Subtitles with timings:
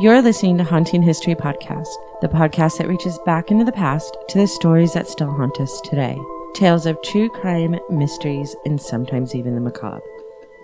[0.00, 1.88] You're listening to Haunting History Podcast,
[2.20, 5.80] the podcast that reaches back into the past to the stories that still haunt us
[5.80, 6.16] today.
[6.54, 10.00] Tales of true crime, mysteries, and sometimes even the macabre.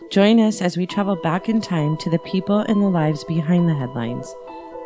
[0.08, 3.68] Join us as we travel back in time to the people and the lives behind
[3.68, 4.32] the headlines.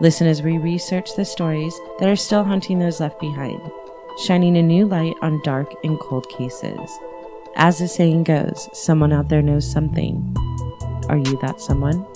[0.01, 3.61] Listen as we research the stories that are still haunting those left behind,
[4.25, 6.99] shining a new light on dark and cold cases.
[7.57, 10.35] As the saying goes, someone out there knows something.
[11.11, 12.07] Are you that someone?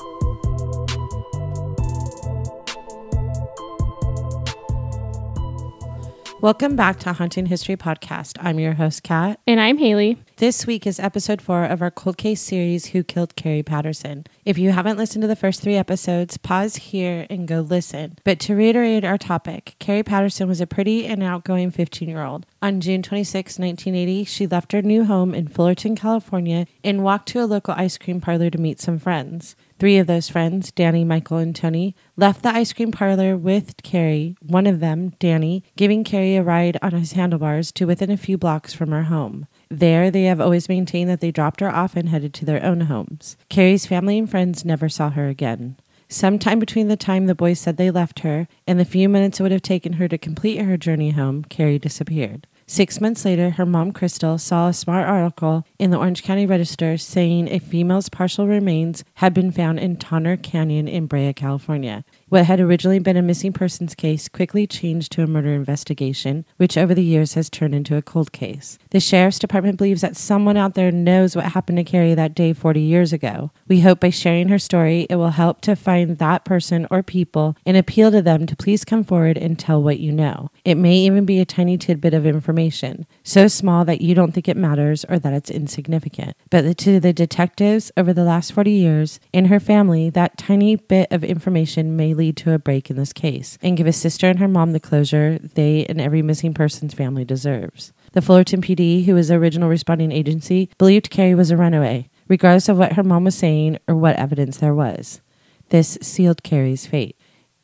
[6.43, 8.37] Welcome back to Haunting History Podcast.
[8.41, 9.39] I'm your host, Kat.
[9.47, 10.19] And I'm Haley.
[10.39, 14.27] This week is episode four of our cold case series, Who Killed Carrie Patterson.
[14.45, 18.19] If you haven't listened to the first three episodes, pause here and go listen.
[18.25, 22.45] But to reiterate our topic, Carrie Patterson was a pretty and outgoing 15 year old.
[22.61, 27.41] On June 26, 1980, she left her new home in Fullerton, California, and walked to
[27.41, 29.55] a local ice cream parlor to meet some friends.
[29.83, 34.37] Three of those friends, Danny, Michael, and Tony, left the ice cream parlor with Carrie,
[34.41, 38.39] one of them, Danny, giving Carrie a ride on his handlebars to within a few
[38.39, 39.49] blocks from her home.
[39.69, 42.83] There, they have always maintained that they dropped her off and headed to their own
[42.83, 43.37] homes.
[43.49, 45.77] Carrie's family and friends never saw her again.
[46.09, 49.43] Sometime between the time the boys said they left her and the few minutes it
[49.43, 52.47] would have taken her to complete her journey home, Carrie disappeared.
[52.73, 56.97] Six months later, her mom, Crystal, saw a smart article in the Orange County Register
[56.97, 62.03] saying a female's partial remains had been found in Tonner Canyon in Brea, California.
[62.33, 66.79] What had originally been a missing persons case quickly changed to a murder investigation, which
[66.79, 68.79] over the years has turned into a cold case.
[68.89, 72.55] The sheriff's department believes that someone out there knows what happened to Carrie that day
[72.55, 73.51] 40 years ago.
[73.69, 77.55] We hope by sharing her story, it will help to find that person or people
[77.67, 80.51] and appeal to them to please come forward and tell what you know.
[80.65, 84.49] It may even be a tiny tidbit of information, so small that you don't think
[84.49, 86.35] it matters or that it's insignificant.
[86.49, 91.13] But to the detectives over the last 40 years and her family, that tiny bit
[91.13, 94.39] of information may lead to a break in this case and give his sister and
[94.39, 97.93] her mom the closure they and every missing person's family deserves.
[98.13, 102.69] The Fullerton PD, who was the original responding agency, believed Carrie was a runaway, regardless
[102.69, 105.23] of what her mom was saying or what evidence there was.
[105.71, 107.17] This sealed Carrie's fate.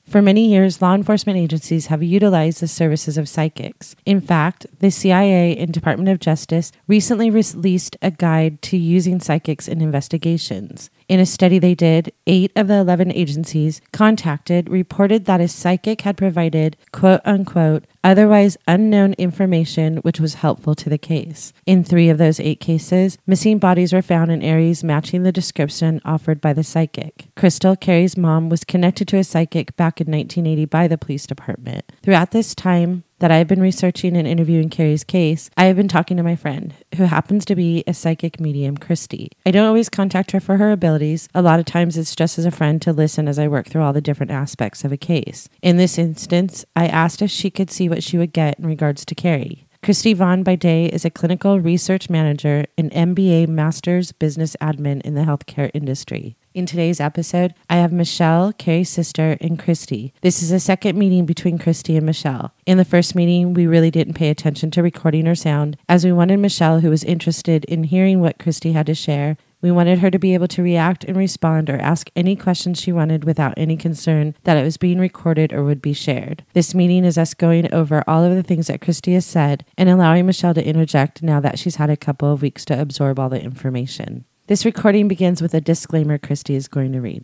[0.08, 3.94] For many years, law enforcement agencies have utilized the services of psychics.
[4.06, 9.68] In fact, the CIA and Department of Justice recently released a guide to using psychics
[9.68, 10.88] in investigations.
[11.08, 16.02] In a study they did, eight of the 11 agencies contacted reported that a psychic
[16.02, 21.54] had provided quote unquote otherwise unknown information which was helpful to the case.
[21.64, 26.02] In three of those eight cases, missing bodies were found in areas matching the description
[26.04, 27.28] offered by the psychic.
[27.36, 31.90] Crystal, Carrie's mom, was connected to a psychic back in 1980 by the police department.
[32.02, 36.16] Throughout this time, that I've been researching and interviewing Carrie's case, I have been talking
[36.16, 39.30] to my friend, who happens to be a psychic medium, Christy.
[39.44, 41.28] I don't always contact her for her abilities.
[41.34, 43.82] A lot of times it's just as a friend to listen as I work through
[43.82, 45.48] all the different aspects of a case.
[45.62, 49.04] In this instance, I asked if she could see what she would get in regards
[49.04, 49.68] to Carrie.
[49.82, 55.14] Christy Vaughn by day is a clinical research manager and MBA Master's Business Admin in
[55.14, 56.36] the healthcare industry.
[56.58, 60.12] In today's episode, I have Michelle, Carrie's sister, and Christy.
[60.22, 62.52] This is a second meeting between Christy and Michelle.
[62.66, 66.10] In the first meeting, we really didn't pay attention to recording or sound, as we
[66.10, 70.10] wanted Michelle, who was interested in hearing what Christy had to share, we wanted her
[70.10, 73.76] to be able to react and respond or ask any questions she wanted without any
[73.76, 76.44] concern that it was being recorded or would be shared.
[76.54, 79.88] This meeting is us going over all of the things that Christy has said and
[79.88, 83.28] allowing Michelle to interject now that she's had a couple of weeks to absorb all
[83.28, 84.24] the information.
[84.48, 87.22] This recording begins with a disclaimer Christy is going to read.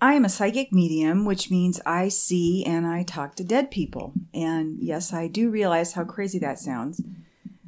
[0.00, 4.12] I am a psychic medium, which means I see and I talk to dead people.
[4.32, 7.02] And yes, I do realize how crazy that sounds.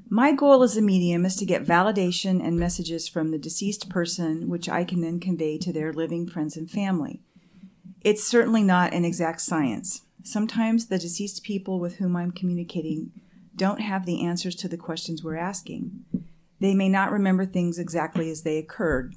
[0.09, 4.49] My goal as a medium is to get validation and messages from the deceased person,
[4.49, 7.23] which I can then convey to their living friends and family.
[8.03, 10.03] It's certainly not an exact science.
[10.23, 13.11] Sometimes the deceased people with whom I'm communicating
[13.57, 16.05] don't have the answers to the questions we're asking.
[16.65, 19.17] They may not remember things exactly as they occurred.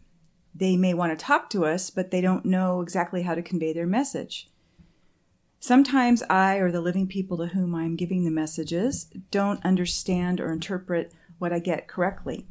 [0.53, 3.71] They may want to talk to us, but they don't know exactly how to convey
[3.71, 4.49] their message.
[5.57, 10.41] Sometimes I or the living people to whom I am giving the messages don't understand
[10.41, 12.47] or interpret what I get correctly.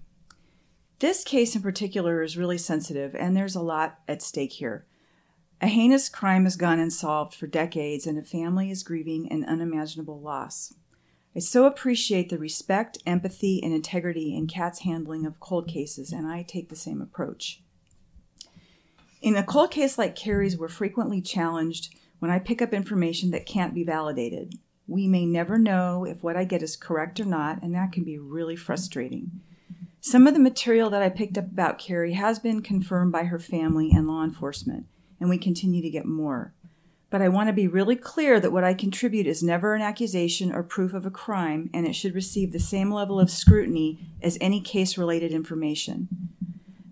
[1.01, 4.87] This case in particular is really sensitive, and there's a lot at stake here.
[5.61, 10.23] A heinous crime has gone unsolved for decades, and a family is grieving an unimaginable
[10.23, 10.73] loss.
[11.37, 16.27] I so appreciate the respect, empathy, and integrity in Kat's handling of cold cases, and
[16.27, 17.63] I take the same approach.
[19.21, 23.45] In a cold case like Carrie's, we're frequently challenged when I pick up information that
[23.45, 24.55] can't be validated.
[24.89, 28.03] We may never know if what I get is correct or not, and that can
[28.03, 29.43] be really frustrating.
[30.01, 33.39] Some of the material that I picked up about Carrie has been confirmed by her
[33.39, 34.87] family and law enforcement,
[35.21, 36.55] and we continue to get more.
[37.17, 40.53] But I want to be really clear that what I contribute is never an accusation
[40.53, 44.37] or proof of a crime, and it should receive the same level of scrutiny as
[44.39, 46.09] any case related information.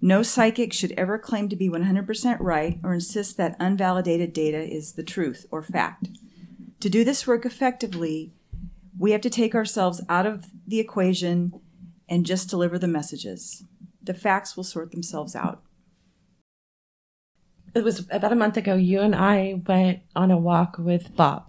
[0.00, 4.92] No psychic should ever claim to be 100% right or insist that unvalidated data is
[4.92, 6.08] the truth or fact.
[6.80, 8.32] To do this work effectively,
[8.98, 11.52] we have to take ourselves out of the equation
[12.08, 13.62] and just deliver the messages.
[14.02, 15.63] The facts will sort themselves out.
[17.74, 21.46] It was about a month ago, you and I went on a walk with Bob.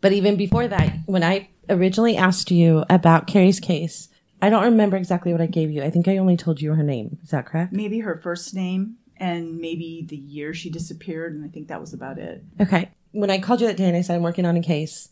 [0.00, 4.08] But even before that, when I originally asked you about Carrie's case,
[4.40, 5.82] I don't remember exactly what I gave you.
[5.82, 7.18] I think I only told you her name.
[7.22, 7.72] Is that correct?
[7.72, 11.94] Maybe her first name and maybe the year she disappeared, and I think that was
[11.94, 12.44] about it.
[12.60, 12.90] Okay.
[13.12, 15.08] When I called you that day and I said I'm working on a case,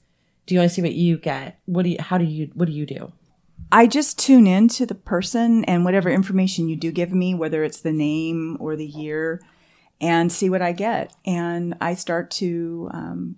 [0.47, 1.59] do you want to see what you get?
[1.65, 1.97] What do you?
[1.99, 2.51] How do you?
[2.55, 3.13] What do you do?
[3.73, 7.65] I just tune in to the person and whatever information you do give me, whether
[7.65, 9.41] it's the name or the year,
[10.01, 11.15] and see what I get.
[11.25, 13.37] And I start to um,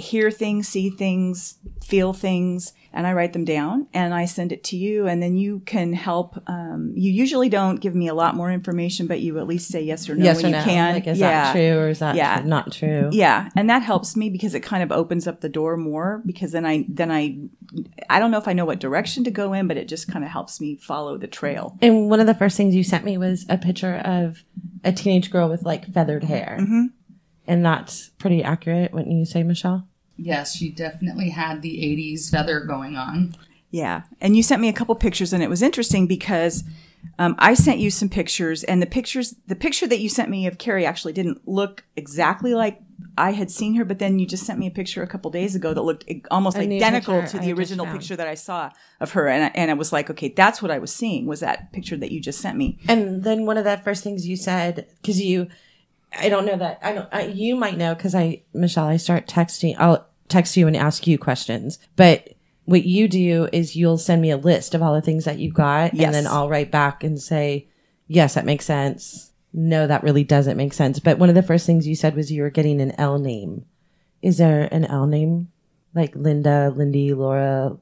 [0.00, 4.64] hear things, see things, feel things, and I write them down and I send it
[4.64, 5.06] to you.
[5.06, 6.36] And then you can help.
[6.48, 9.82] Um, you usually don't give me a lot more information, but you at least say
[9.82, 10.64] yes or no yes when or you no?
[10.64, 10.94] can.
[10.94, 11.44] Like, is yeah.
[11.44, 12.42] that true or is that Yeah.
[12.44, 13.10] not true?
[13.12, 16.50] Yeah, and that helps me because it kind of opens up the door more because
[16.52, 17.38] then I then I
[18.08, 20.24] I don't know if I know what direction to go in, but it just kind
[20.24, 21.78] of helps me follow the trail.
[21.80, 24.42] And one of the first things you sent me was a picture of
[24.82, 26.58] a teenage girl with like feathered hair.
[26.60, 26.86] Mm-hmm.
[27.46, 29.86] And that's pretty accurate, wouldn't you say, Michelle?
[30.22, 33.34] Yes, she definitely had the 80s feather going on.
[33.70, 36.64] Yeah, and you sent me a couple pictures, and it was interesting because
[37.18, 40.46] um, I sent you some pictures, and the pictures, the picture that you sent me
[40.46, 42.82] of Carrie actually didn't look exactly like
[43.16, 45.54] I had seen her, but then you just sent me a picture a couple days
[45.54, 48.70] ago that looked almost A identical to the just original picture that I saw
[49.00, 51.40] of her, and I, and I was like, okay, that's what I was seeing was
[51.40, 52.78] that picture that you just sent me.
[52.88, 55.48] And then one of the first things you said, because you,
[56.18, 59.26] I don't know that, I don't, I, you might know, because I, Michelle, I start
[59.26, 61.78] texting, I'll text you and ask you questions.
[61.96, 62.34] But
[62.64, 65.52] what you do is you'll send me a list of all the things that you
[65.52, 66.06] got, Yes.
[66.06, 67.68] and then I'll write back and say,
[68.06, 69.32] yes, that makes sense.
[69.52, 71.00] No, that really doesn't make sense.
[71.00, 73.64] But one of the first things you said was you were getting an L name.
[74.22, 75.48] Is there an L name?
[75.94, 77.76] Like Linda, Lindy, Laura,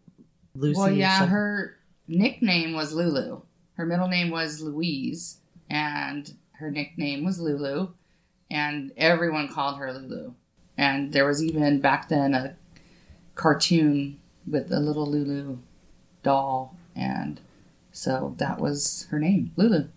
[0.55, 0.79] Lucy?
[0.81, 3.43] Well, yeah, some- her nickname was Lulu.
[3.75, 7.89] Her middle name was Louise, and her nickname was Lulu,
[8.51, 10.33] and everyone called her Lulu.
[10.79, 12.57] And there was even back then a
[13.35, 15.59] cartoon with a little Lulu
[16.23, 17.41] doll, and
[17.93, 19.89] so that was her name, Lulu.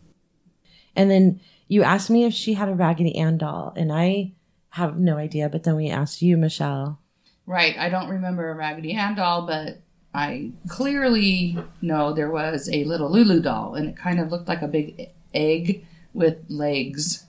[0.95, 4.33] And then you asked me if she had a Raggedy Ann doll, and I
[4.69, 5.49] have no idea.
[5.49, 6.99] But then we asked you, Michelle.
[7.45, 7.77] Right.
[7.77, 9.81] I don't remember a Raggedy Ann doll, but
[10.13, 14.61] I clearly know there was a little Lulu doll, and it kind of looked like
[14.61, 17.25] a big egg with legs.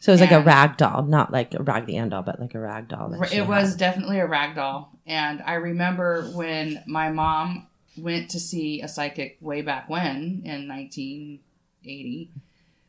[0.00, 2.54] So it was like a rag doll, not like a Raggedy Ann doll, but like
[2.54, 3.12] a rag doll.
[3.32, 3.78] It was had.
[3.78, 4.92] definitely a rag doll.
[5.06, 7.66] And I remember when my mom
[7.96, 12.30] went to see a psychic way back when in 1980,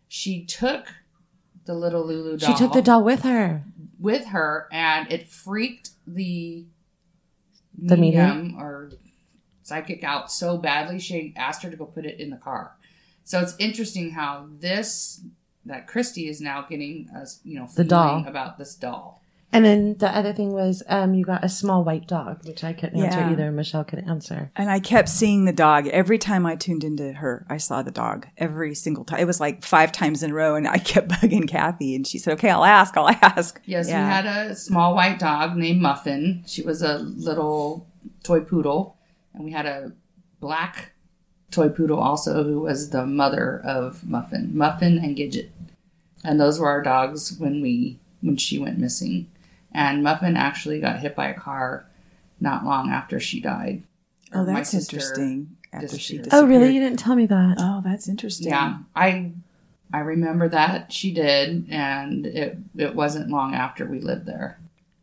[0.08, 0.86] she took
[1.66, 3.64] the little Lulu doll She took the doll with her.
[4.00, 6.66] with her and it freaked the
[7.78, 8.92] The medium or
[9.64, 12.76] psychic out so badly she asked her to go put it in the car
[13.24, 15.22] so it's interesting how this
[15.70, 18.10] that christy is now getting us you know The doll.
[18.10, 19.22] feeling about this doll
[19.52, 22.72] And then the other thing was, um, you got a small white dog, which I
[22.72, 23.52] couldn't answer either.
[23.52, 24.52] Michelle couldn't answer.
[24.56, 27.48] And I kept seeing the dog every time I tuned into her.
[27.50, 29.20] I saw the dog every single time.
[29.20, 32.20] It was like five times in a row, and I kept bugging Kathy, and she
[32.20, 32.96] said, "Okay, I'll ask.
[32.96, 34.06] I'll ask." yes Yeah.
[34.06, 37.88] we had a small white dog named muffin she was a little
[38.24, 38.82] toy poodle
[39.34, 39.92] and we had a
[40.40, 40.92] black
[41.50, 45.50] toy poodle also who was the mother of muffin muffin and gidget
[46.30, 49.28] and those were our dogs when we when she went missing
[49.72, 51.86] and muffin actually got hit by a car
[52.40, 53.82] not long after she died
[54.32, 55.58] Oh, that's interesting.
[55.74, 56.24] After she disappeared.
[56.26, 56.44] disappeared.
[56.44, 56.72] Oh, really?
[56.76, 57.56] You didn't tell me that.
[57.60, 58.48] Oh, that's interesting.
[58.50, 59.32] yeah i
[59.92, 64.59] i remember that she did and it it wasn't long after we lived there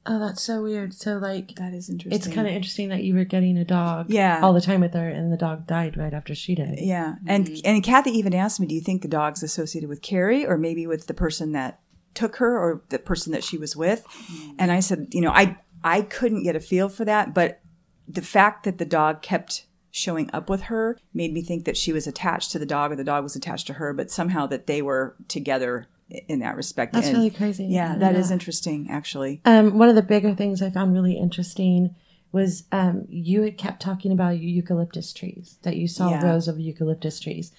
[0.08, 0.94] Oh, that's so weird.
[0.94, 2.16] So, like, that is interesting.
[2.16, 4.40] it's kind of interesting that you were getting a dog Yeah.
[4.42, 6.78] all the time with her, and the dog died right after she did.
[6.78, 7.60] Yeah, and mm-hmm.
[7.64, 10.86] and Kathy even asked me, "Do you think the dog's associated with Carrie, or maybe
[10.86, 11.80] with the person that
[12.14, 14.52] took her, or the person that she was with?" Mm-hmm.
[14.58, 17.60] And I said, "You know, I I couldn't get a feel for that, but
[18.08, 21.92] the fact that the dog kept showing up with her made me think that she
[21.92, 24.66] was attached to the dog, or the dog was attached to her, but somehow that
[24.66, 26.92] they were together in that respect.
[26.92, 27.64] That's And, really crazy.
[27.66, 29.40] Yeah, that is interesting, actually.
[29.44, 31.94] Um, one of the bigger things I found really interesting
[32.32, 36.24] was um, you had kept talking about eucalyptus trees that you saw Yeah.
[36.24, 37.52] rows of eucalyptus trees,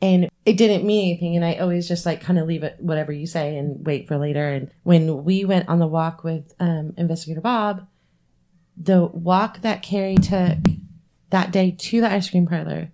[0.00, 3.10] and it didn't mean anything and i always just like kind of leave it whatever
[3.10, 6.92] you say and wait for later and when we went on the walk with um,
[6.96, 7.84] investigator bob
[8.76, 10.58] the walk that carrie took
[11.30, 12.90] that day to the ice cream parlor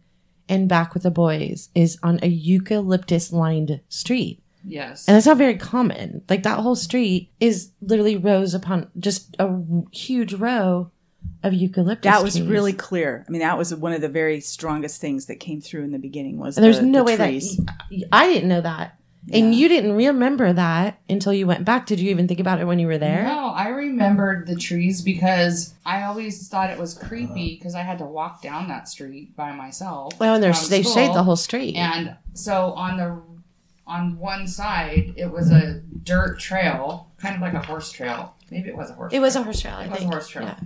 [0.48, 5.06] and back with the boys is on a eucalyptus lined street Yes.
[5.08, 9.56] and that's not very common like that whole street is literally rows upon just a
[9.92, 10.90] huge row
[11.42, 12.48] of eucalyptus That was trees.
[12.48, 13.24] really clear.
[13.26, 15.98] I mean, that was one of the very strongest things that came through in the
[15.98, 17.56] beginning was and there's the- no the way trees.
[17.56, 18.98] that I didn't know that.
[19.30, 21.84] And you didn't remember that until you went back.
[21.86, 23.24] Did you even think about it when you were there?
[23.24, 27.56] No, I remembered the trees because I always thought it was creepy uh-huh.
[27.58, 30.18] because I had to walk down that street by myself.
[30.18, 30.94] Well, and they school.
[30.94, 31.74] shade the whole street.
[31.76, 33.20] And so on the
[33.88, 38.36] on one side, it was a dirt trail, kind of like a horse trail.
[38.50, 39.10] Maybe it was a horse.
[39.10, 39.20] Trail.
[39.20, 39.74] It was a horse trail.
[39.74, 40.44] I It was a horse trail.
[40.46, 40.60] Yeah.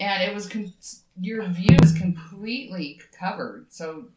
[0.00, 0.72] and it was con-
[1.20, 3.66] your view was completely covered.
[3.72, 4.08] So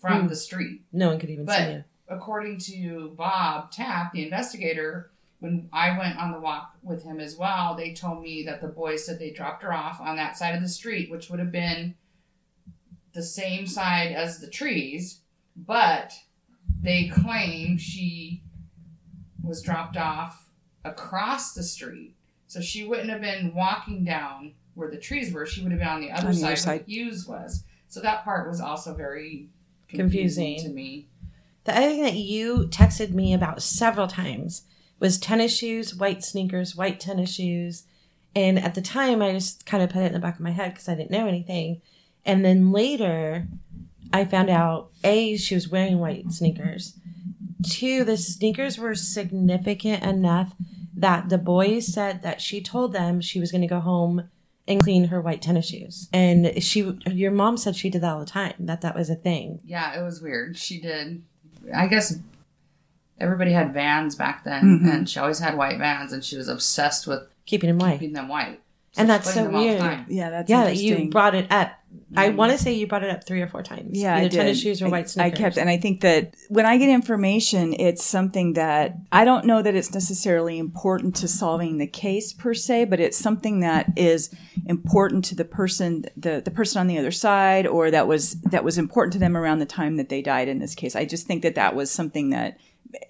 [0.00, 0.26] from Hmm.
[0.28, 1.84] the street, No one could even But- see you.
[2.08, 5.10] according to Bob Tapp, the investigator,
[5.40, 8.68] when I went on the walk with him as well, they told me that the
[8.68, 11.52] boys said they dropped her off on that side of the street, which would have
[11.52, 11.94] been
[13.12, 15.20] the same side as the trees,
[15.56, 16.12] but
[16.86, 18.42] they claim she
[19.42, 20.48] was dropped off
[20.84, 22.14] across the street.
[22.46, 25.46] So she wouldn't have been walking down where the trees were.
[25.46, 26.80] She would have been on the other On side, other side.
[26.80, 27.64] where Hughes was.
[27.88, 29.48] So that part was also very
[29.88, 30.56] Confusing.
[30.56, 31.08] confusing to me.
[31.64, 34.62] The other thing that you texted me about several times
[35.00, 37.84] was tennis shoes, white sneakers, white tennis shoes.
[38.34, 40.50] And at the time, I just kind of put it in the back of my
[40.50, 41.80] head because I didn't know anything.
[42.24, 43.48] And then later,
[44.12, 46.98] I found out A, she was wearing white sneakers.
[47.68, 50.54] Two, the sneakers were significant enough
[50.94, 54.28] that the boys said that she told them she was going to go home
[54.68, 56.08] and clean her white tennis shoes.
[56.12, 59.14] And she, your mom said she did that all the time, that that was a
[59.14, 59.60] thing.
[59.64, 60.56] Yeah, it was weird.
[60.56, 61.22] She did.
[61.74, 62.16] I guess
[63.20, 64.92] everybody had vans back then, Mhm.
[64.94, 67.98] and she always had white vans, and she was obsessed with Keeping them white.
[68.00, 68.60] keeping them white.
[68.96, 70.04] And that's so them all the weird.
[70.08, 71.04] Yeah, that's yeah, interesting.
[71.06, 71.72] you brought it up.
[72.16, 72.36] I Mhm.
[72.36, 73.90] want to say you brought it up three or four times.
[73.98, 74.36] Yeah, either I did.
[74.36, 75.32] tennis shoes or I- white sneakers.
[75.32, 79.44] I kept, and I think that when I get information, it's something that I don't
[79.46, 83.92] know that it's necessarily important to solving the case per se, but it's something that
[83.96, 84.30] is
[84.66, 88.64] important to the person, the the person on the other side, or that was that
[88.64, 90.48] was important to them around the time that they died.
[90.48, 92.58] In this case, I just think that that was something that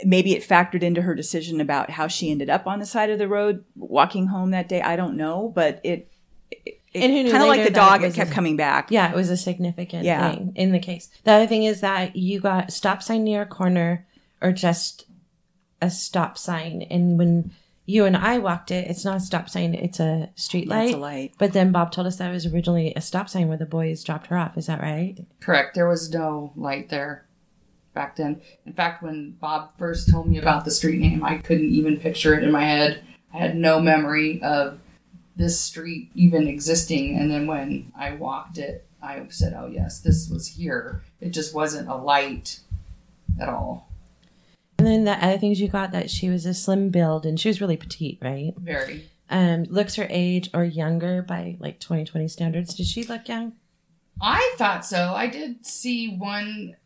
[0.04, 3.18] maybe it factored into her decision about how she ended up on the side of
[3.18, 4.80] the road walking home that day.
[4.80, 6.08] I don't know, but it.
[6.50, 8.90] it And who knew kind of like the dog, it it kept a- coming back.
[8.90, 10.30] yeah, it was a significant Yeah.
[10.32, 11.08] thing in the case.
[11.24, 14.06] The other thing is that you got stop sign near a corner
[14.42, 15.04] or just
[15.82, 16.82] a stop sign.
[16.90, 17.50] And when
[17.84, 20.94] you and I walked it, it's not a stop sign, it's a street That's light.
[20.94, 21.32] a light.
[21.38, 24.02] But then Bob told us that it was originally a stop sign where the boys
[24.02, 24.56] dropped her off.
[24.56, 25.16] Is that right?
[25.40, 25.74] Correct.
[25.74, 27.26] There was no light there
[27.94, 28.40] back then.
[28.66, 32.34] In fact, when Bob first told me about the street name, I couldn't even picture
[32.34, 33.02] it in my head.
[33.32, 34.78] I had no memory of
[35.36, 37.18] this street even existing.
[37.18, 41.54] And then when I walked it, I said, "Oh yes, this was here." It just
[41.54, 42.60] wasn't a light
[43.40, 43.88] at all.
[44.78, 47.48] And then the other things you got that she was a slim build and she
[47.48, 48.52] was really petite, right?
[48.58, 49.08] Very.
[49.28, 52.74] Um, looks her age or younger by like 2020 standards.
[52.74, 53.52] Did she look young?
[54.20, 55.12] I thought so.
[55.14, 56.76] I did see one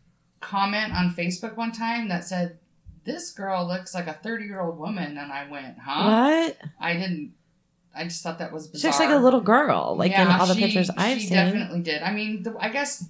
[0.41, 2.59] comment on Facebook one time that said,
[3.05, 6.57] "This girl looks like a 30-year-old woman," and I went, "Huh?" What?
[6.81, 7.33] I didn't.
[7.95, 8.93] I just thought that was bizarre.
[8.93, 11.19] She looks like a little girl, like in all the she- pictures I've seen.
[11.21, 11.37] she seen.
[11.37, 12.03] definitely did.
[12.03, 13.09] I mean, the, I guess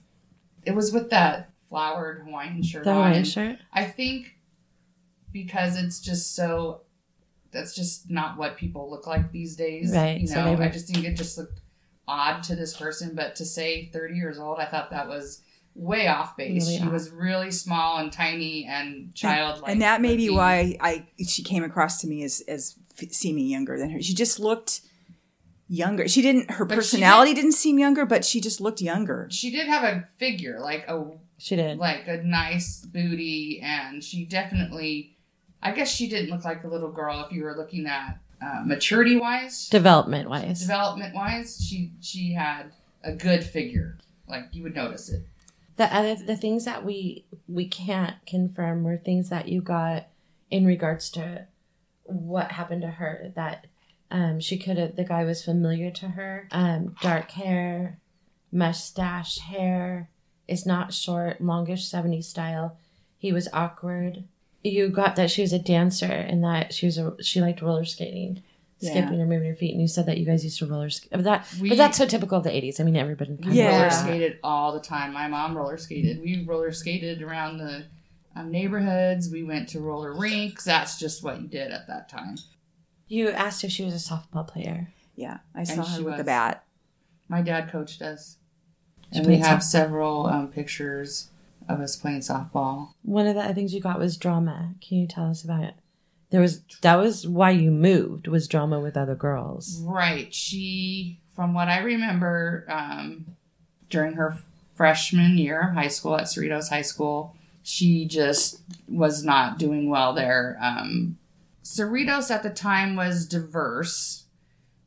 [0.64, 2.92] it was with that flowered Hawaiian shirt The.
[2.94, 3.58] Hawaiian and shirt.
[3.72, 4.36] I think
[5.32, 6.82] because it's just so.
[7.52, 9.92] That's just not what people look like these days.
[9.92, 11.60] Right, You so know, were- I just think it just looked
[12.06, 13.14] odd to this person.
[13.16, 15.42] But to say 30 years old, I thought that was
[15.74, 16.64] way off base.
[16.66, 16.92] Really she odd.
[16.92, 19.70] was really small and tiny and childlike.
[19.70, 20.36] and that may be looking.
[20.36, 24.02] why I she came across to me as as f- seeming younger than her.
[24.02, 24.80] She just looked
[25.68, 26.08] younger.
[26.08, 26.50] She didn't.
[26.50, 29.28] Her But she personality did, not seem younger, but she just looked younger.
[29.30, 31.04] She did have a figure, like a
[31.38, 31.78] She did.
[31.78, 35.16] like a nice booty and she definitely
[35.62, 38.62] i guess she didn't look like a little girl if you were looking at uh,
[38.64, 40.60] maturity wise Development wise.
[40.60, 42.72] development wise she she had
[43.04, 45.22] a good figure like you would notice it
[45.80, 50.08] the other the things that we we can't confirm were things that you got
[50.50, 51.46] in regards to
[52.04, 53.66] what happened to her that
[54.10, 56.46] um she could have the guy was familiar to her.
[56.50, 57.98] Um dark hair
[58.52, 60.10] mustache hair
[60.46, 62.76] is not short longish 70s style.
[63.16, 64.24] He was awkward.
[64.62, 67.86] You got that she was a dancer and that she was a she liked roller
[67.86, 68.42] skating
[68.80, 68.90] Yeah.
[68.92, 71.10] skipping or moving her feet and you said that you guys used to roller skate
[71.12, 73.66] but that We- but that's so typical of the 80s i mean everybody kind Yeah.
[73.68, 77.84] roller roller skated all the time my mom roller skated we roller skated around the
[78.36, 79.28] um, neighborhoods.
[79.28, 80.62] We went to roller rinks.
[80.64, 82.36] That's just what you did at that time.
[83.08, 84.92] You asked if she was a softball player.
[85.16, 86.26] Yeah, I saw she her with the was.
[86.26, 86.64] bat.
[87.28, 88.36] My dad coached us,
[89.12, 91.30] She and we have soft- several um, pictures
[91.68, 92.90] of us playing softball.
[93.02, 94.74] One of the things you got was drama.
[94.80, 95.74] Can you tell us about it?
[96.30, 99.82] There was that was why you moved was drama with other girls.
[99.84, 100.32] Right.
[100.32, 103.36] She, from what I remember, um,
[103.88, 104.38] during her
[104.74, 110.12] freshman year of high school at Cerritos High School, she just was not doing well
[110.12, 110.56] there.
[110.60, 111.18] Um,
[111.64, 114.24] Cerritos at the time was diverse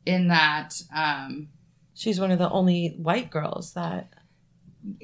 [0.06, 1.48] in that um,
[1.94, 4.12] She's one of the only white girls that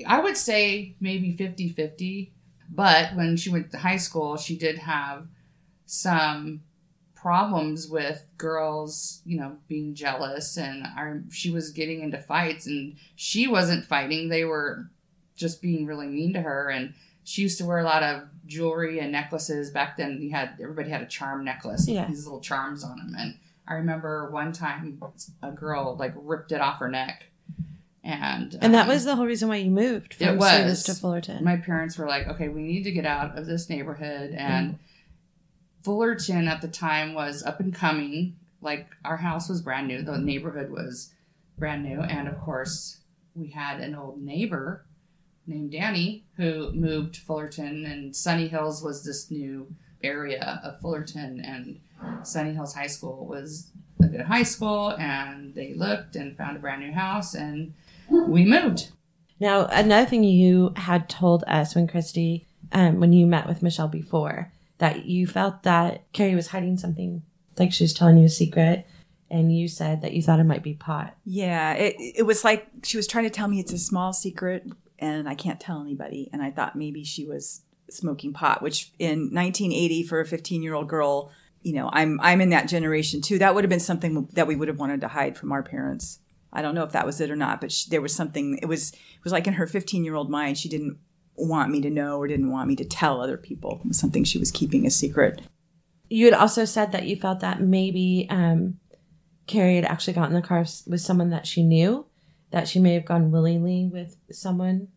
[0.07, 2.33] I would say maybe 50 50.
[2.73, 5.27] But when she went to high school, she did have
[5.91, 6.63] some
[7.15, 10.57] problems with girls, you know, being jealous.
[10.57, 14.29] And I, she was getting into fights, and she wasn't fighting.
[14.29, 14.89] They were
[15.37, 16.69] just being really mean to her.
[16.71, 16.95] And
[17.25, 19.71] she used to wear a lot of jewelry and necklaces.
[19.71, 22.07] Back then, you had everybody had a charm necklace Yeah.
[22.07, 23.15] these little charms on them.
[23.19, 23.35] And
[23.67, 25.01] I remember one time
[25.43, 27.25] a girl like ripped it off her neck.
[28.03, 30.85] And and that um, was the whole reason why you moved from It was.
[30.85, 31.45] To Fullerton.
[31.45, 34.31] my parents were like, okay, we need to get out of this neighborhood.
[34.31, 34.79] And
[35.83, 38.37] Fullerton at the time was up and coming.
[38.61, 41.13] Like our house was brand new, the neighborhood was
[41.59, 42.01] brand new.
[42.01, 43.01] And of course,
[43.35, 44.85] we had an old neighbor
[45.47, 51.41] named Danny who moved to Fullerton, and Sunny Hills was this new area of Fullerton.
[51.41, 51.81] And
[52.27, 53.71] Sunny Hills High School was
[54.03, 57.75] a good high school, and they looked and found a brand new house, and
[58.09, 58.91] we moved.
[59.39, 63.89] Now, another thing you had told us when Christy, um, when you met with Michelle
[63.89, 67.23] before, that you felt that Carrie was hiding something,
[67.59, 68.87] like she was telling you a secret,
[69.31, 71.15] and you said that you thought it might be pot.
[71.25, 74.67] Yeah, it it was like she was trying to tell me it's a small secret
[75.01, 76.29] and I can't tell anybody.
[76.33, 80.75] And I thought maybe she was smoking pot, which in 1980 for a 15 year
[80.75, 81.31] old girl,
[81.63, 83.39] you know, I'm I'm in that generation too.
[83.39, 86.21] That would have been something that we would have wanted to hide from our parents.
[86.53, 88.59] I don't know if that was it or not, but she, there was something.
[88.63, 90.99] It was it was like in her 15 year old mind, she didn't
[91.49, 93.81] want me to know or didn't want me to tell other people.
[93.85, 95.41] It was something she was keeping a secret.
[96.09, 98.79] You had also said that you felt that maybe um,
[99.47, 102.07] Carrie had actually gotten in the car with someone that she knew,
[102.51, 104.89] that she may have gone willingly with someone.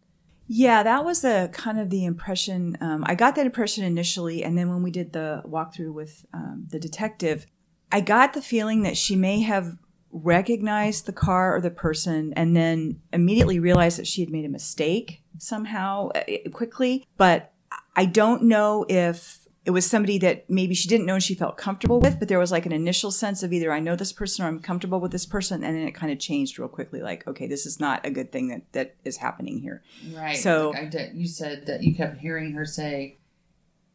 [0.47, 2.77] Yeah, that was the kind of the impression.
[2.81, 6.67] Um, I got that impression initially, and then when we did the walkthrough with um,
[6.69, 7.47] the detective,
[7.91, 9.77] I got the feeling that she may have
[10.11, 14.49] recognized the car or the person, and then immediately realized that she had made a
[14.49, 17.05] mistake somehow uh, quickly.
[17.17, 17.51] But
[17.95, 21.55] I don't know if it was somebody that maybe she didn't know and she felt
[21.55, 24.43] comfortable with, but there was like an initial sense of either I know this person
[24.43, 27.01] or I'm comfortable with this person, and then it kind of changed real quickly.
[27.01, 29.81] Like, okay, this is not a good thing that that is happening here.
[30.13, 30.35] Right.
[30.37, 33.19] So- Like I did, you said that you kept hearing her say,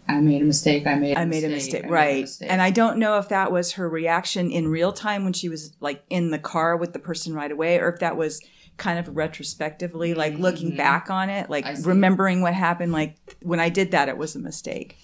[0.09, 0.87] "I made a mistake.
[0.87, 1.17] I made.
[1.19, 2.21] A I made a mistake, mistake, I made a right?
[2.23, 5.51] mistake." And I don't know if that was her reaction in real time when she
[5.51, 8.41] was like in the car with the person right away, or if that was
[8.79, 10.77] kind of retrospectively, like looking Mhm.
[10.79, 12.93] back on it, like remembering what happened.
[12.93, 14.97] Like when I did that, it was a mistake.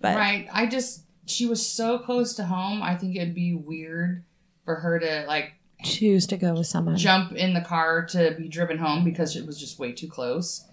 [0.00, 0.46] But right.
[0.52, 2.82] I just she was so close to home.
[2.82, 4.24] I think it'd be weird
[4.64, 5.52] for her to like
[5.84, 6.96] Choose to go with someone.
[6.96, 10.64] jump in the car to be driven home because it was just way too close.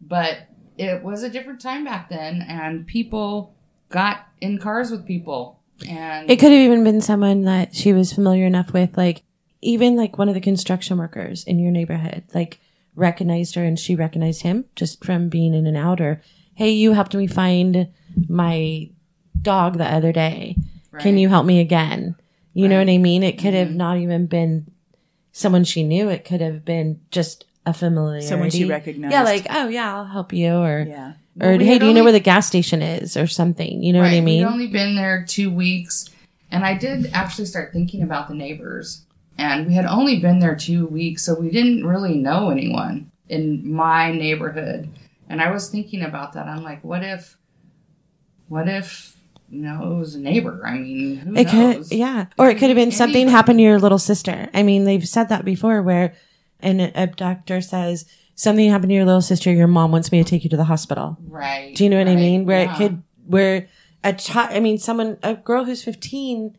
[0.00, 3.54] But it was a different time back then, and people
[3.90, 8.12] got in cars with people, and It could have even been someone that she was
[8.12, 9.22] familiar enough with, like
[9.64, 12.60] even like one of the construction workers in your neighborhood, like
[12.94, 16.00] recognized her and she recognized him just from being in and out.
[16.00, 16.20] Or,
[16.54, 17.88] hey, you helped me find
[18.28, 18.90] my
[19.40, 20.56] dog the other day.
[21.00, 22.14] Can you help me again?
[22.52, 23.24] You know what I mean?
[23.24, 23.74] It could have Mhm.
[23.74, 24.66] not even been
[25.32, 26.08] someone she knew.
[26.08, 28.26] It could have been just a familiarity.
[28.28, 29.12] someone she recognized.
[29.12, 30.52] Yeah, like, oh yeah, I'll help you.
[30.52, 33.26] Or, yeah, or Well, we hey, do you know where the gas station is or
[33.26, 33.82] something?
[33.82, 34.46] You know what I mean?
[34.46, 36.10] We'd only been there two weeks,
[36.52, 39.00] and I did actually start thinking about the neighbors.
[39.36, 43.72] And we had only been there two weeks, so we didn't really know anyone in
[43.72, 44.88] my neighborhood.
[45.28, 46.46] And I was thinking about that.
[46.46, 47.36] I'm like, what if,
[48.48, 49.16] what if,
[49.50, 50.62] you know, it was a neighbor?
[50.64, 51.88] I mean, who It knows?
[51.88, 54.48] could, yeah, or it could have been something happened to your little sister.
[54.54, 56.14] I mean, they've said that before, where
[56.60, 58.04] an abductor says
[58.36, 59.52] something happened to your little sister.
[59.52, 61.16] Your mom wants me to take you to the hospital.
[61.26, 61.74] Right.
[61.74, 62.46] Do you know what I mean?
[62.46, 62.74] Where yeah.
[62.74, 63.68] it could, where
[64.02, 64.50] a child.
[64.52, 66.56] I mean, someone, a girl who's fifteen.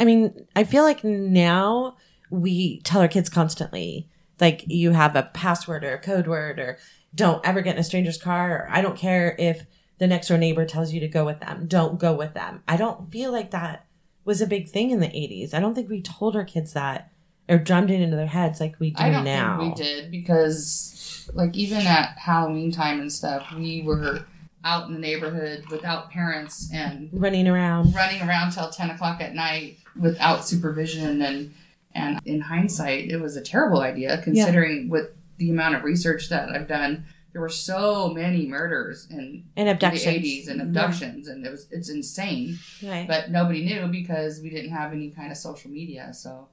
[0.00, 1.96] I mean, I feel like now
[2.32, 4.08] we tell our kids constantly,
[4.40, 6.78] like you have a password or a code word, or
[7.14, 9.66] don't ever get in a stranger's car, or I don't care if
[9.98, 12.62] the next door neighbor tells you to go with them, don't go with them.
[12.66, 13.86] I don't feel like that
[14.24, 15.52] was a big thing in the 80s.
[15.52, 17.12] I don't think we told our kids that
[17.48, 19.58] or drummed it into their heads like we do I don't now.
[19.58, 24.24] think we did because, like, even at Halloween time and stuff, we were
[24.64, 27.94] out in the neighborhood without parents and Running around.
[27.94, 31.52] running around till 10 o'clock at night without supervision and
[31.94, 36.48] and in hindsight it was a terrible idea considering with the amount of research that
[36.50, 40.04] i've done there were so many murders in And abductions.
[40.04, 40.10] the
[40.44, 43.06] 80s and abductions and it was it's insane Right.
[43.08, 46.48] but nobody knew because we didn't have any kind of social media so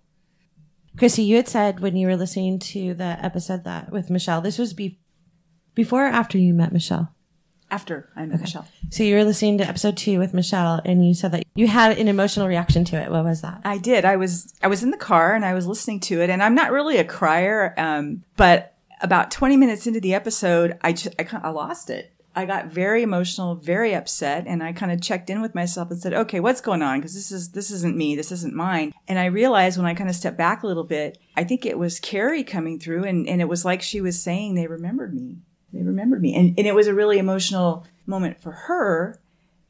[0.98, 4.58] Chrissy, you had said when you were listening to the episode that with Michelle, this
[4.58, 5.00] was be-
[5.76, 7.14] before or after you met Michelle?
[7.72, 8.68] After I met Michelle.
[8.90, 11.98] So you were listening to episode two with Michelle and you said that you had
[11.98, 13.12] an emotional reaction to it.
[13.12, 13.62] What was that?
[13.64, 14.06] I did.
[14.06, 16.56] I was I was in the car and I was listening to it, and I'm
[16.56, 21.28] not really a crier, um, but about 20 minutes into the episode, I just, I,
[21.44, 22.12] I lost it.
[22.36, 26.00] I got very emotional, very upset, and I kind of checked in with myself and
[26.00, 27.00] said, "Okay, what's going on?
[27.00, 28.16] Because this is this isn't me.
[28.16, 31.18] This isn't mine." And I realized when I kind of stepped back a little bit,
[31.36, 34.54] I think it was Carrie coming through, and and it was like she was saying,
[34.54, 35.40] "They remembered me.
[35.74, 39.20] They remembered me," and and it was a really emotional moment for her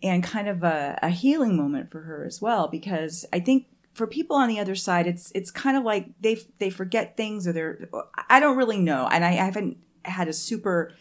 [0.02, 4.08] and kind of a, a healing moment for her as well because I think for
[4.08, 7.54] people on the other side it's it's kind of like they they forget things or
[7.54, 7.90] they're
[8.30, 9.08] I don't really know.
[9.12, 10.94] And I haven't had a super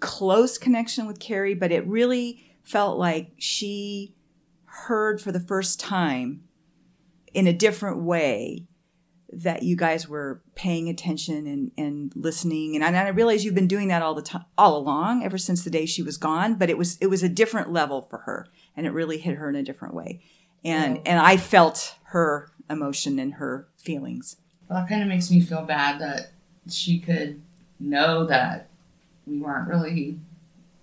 [0.00, 4.14] close connection with Carrie but it really felt like she
[4.64, 6.42] heard for the first time
[7.32, 8.66] in a different way
[9.32, 12.74] that you guys were paying attention and, and listening.
[12.74, 15.38] And I, and I realize you've been doing that all the time all along ever
[15.38, 18.18] since the day she was gone but it was it was a different level for
[18.18, 20.20] her and it really hit her in a different way.
[20.64, 24.36] And and I felt her emotion and her feelings.
[24.68, 26.30] Well that kind of makes me feel bad that
[26.70, 27.40] she could
[27.78, 28.68] know that
[29.26, 30.18] we weren't really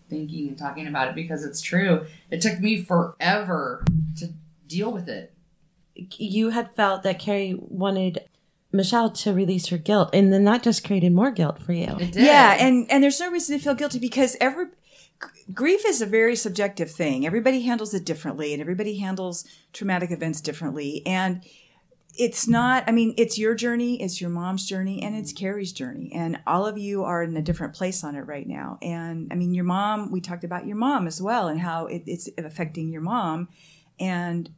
[0.09, 2.05] thinking and talking about it because it's true.
[2.29, 3.85] It took me forever
[4.17, 4.29] to
[4.67, 5.33] deal with it.
[5.95, 8.19] You had felt that Carrie wanted
[8.73, 11.95] Michelle to release her guilt, and then that just created more guilt for you.
[11.99, 12.25] it did.
[12.25, 14.65] Yeah and and there's no reason to feel guilty because every
[15.53, 17.25] grief is a very subjective thing.
[17.25, 21.01] Everybody handles it differently and everybody handles traumatic events differently.
[21.05, 21.43] And
[22.15, 26.11] it's not i mean it's your journey it's your mom's journey and it's carrie's journey.
[26.13, 28.77] And all of you are in a different place on it right now.
[28.81, 32.03] And i mean your mom we talked about your mom as well and how it,
[32.05, 33.49] it's affecting your mom.
[33.99, 34.49] And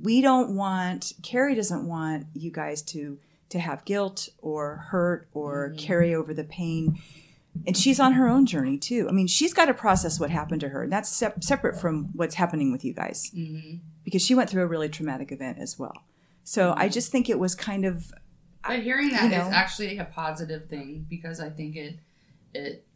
[0.00, 3.18] we don't want carrie doesn't want you guys to
[3.52, 6.98] to have guilt or hurt or carry over the pain
[7.66, 10.60] and she's on her own journey too i mean she's got to process what happened
[10.60, 14.34] to her and that's sep- separate from what's happening with you guys hmm because she
[14.34, 16.02] went through a really traumatic event as well
[16.44, 18.12] so i just think it was kind of
[18.66, 21.98] But hearing that you is actually a positive thing because I think it
[22.54, 22.86] it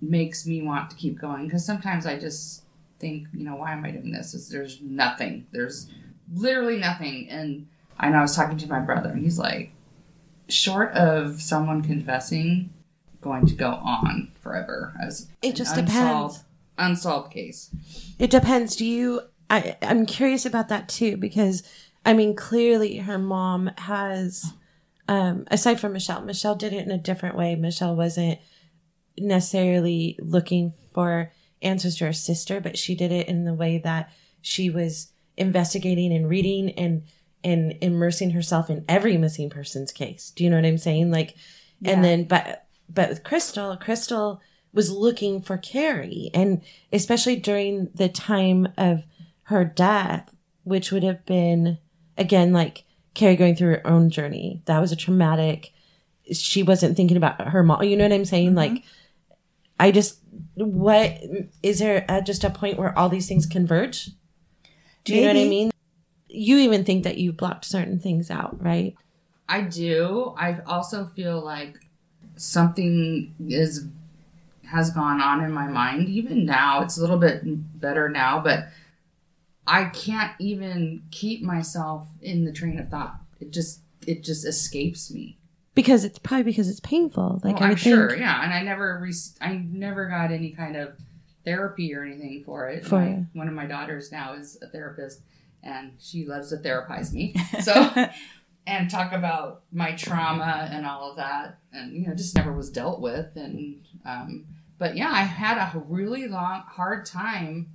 [0.00, 1.44] makes me want to keep going.
[1.46, 2.64] Because sometimes I just
[2.98, 4.34] think, you know, why am I doing this?
[4.34, 5.46] Is there's nothing.
[5.52, 5.90] There's
[6.32, 7.28] literally nothing.
[7.30, 7.66] And
[7.98, 9.72] I know I was talking to my brother, and he's like,
[10.48, 12.70] short of someone confessing,
[13.20, 16.44] going to go on forever as It just unsolved, depends.
[16.78, 17.70] unsolved case.
[18.18, 18.76] It depends.
[18.76, 19.22] Do you?
[19.48, 21.62] I, I'm curious about that too because
[22.04, 24.52] I mean, clearly her mom has,
[25.08, 27.56] um, aside from Michelle, Michelle did it in a different way.
[27.56, 28.38] Michelle wasn't
[29.18, 31.32] necessarily looking for
[31.62, 36.12] answers to her sister, but she did it in the way that she was investigating
[36.12, 37.02] and reading and
[37.46, 40.30] and immersing herself in every missing person's case.
[40.34, 41.10] Do you know what I'm saying?
[41.10, 41.34] Like,
[41.80, 41.92] Yeah.
[41.92, 44.40] and then but but with Crystal, Crystal
[44.72, 46.60] was looking for Carrie, and
[46.92, 49.04] especially during the time of
[49.44, 51.78] her death, which would have been
[52.18, 54.62] again like Carrie going through her own journey.
[54.66, 55.72] That was a traumatic.
[56.32, 57.82] She wasn't thinking about her mom.
[57.84, 58.54] You know what I'm saying?
[58.54, 58.82] Like,
[59.78, 60.18] I just
[60.56, 61.18] what
[61.62, 64.10] is there uh just a point where all these things converge?
[65.04, 65.70] Do you know what I mean?
[66.36, 68.94] You even think that you blocked certain things out, right?
[69.48, 70.34] I do.
[70.36, 71.78] I also feel like
[72.36, 73.86] something is
[74.66, 76.08] has gone on in my mind.
[76.08, 77.42] Even now, it's a little bit
[77.80, 78.66] better now, but
[79.66, 83.16] I can't even keep myself in the train of thought.
[83.40, 85.38] It just it just escapes me.
[85.74, 87.40] Because it's probably because it's painful.
[87.44, 88.42] Like Well, I I'm sure, yeah.
[88.42, 90.96] And I never re- I never got any kind of
[91.44, 92.84] therapy or anything for it.
[92.84, 93.24] For My- it.
[93.34, 95.20] one of my daughters now is a therapist,
[95.62, 97.34] and she loves to therapize me.
[97.60, 97.90] So
[98.66, 102.70] and talk about my trauma and all of that, and you know, just never was
[102.70, 103.36] dealt with.
[103.36, 104.46] And um,
[104.78, 107.70] but yeah, I had a really long, hard time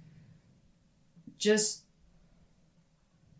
[1.37, 1.83] just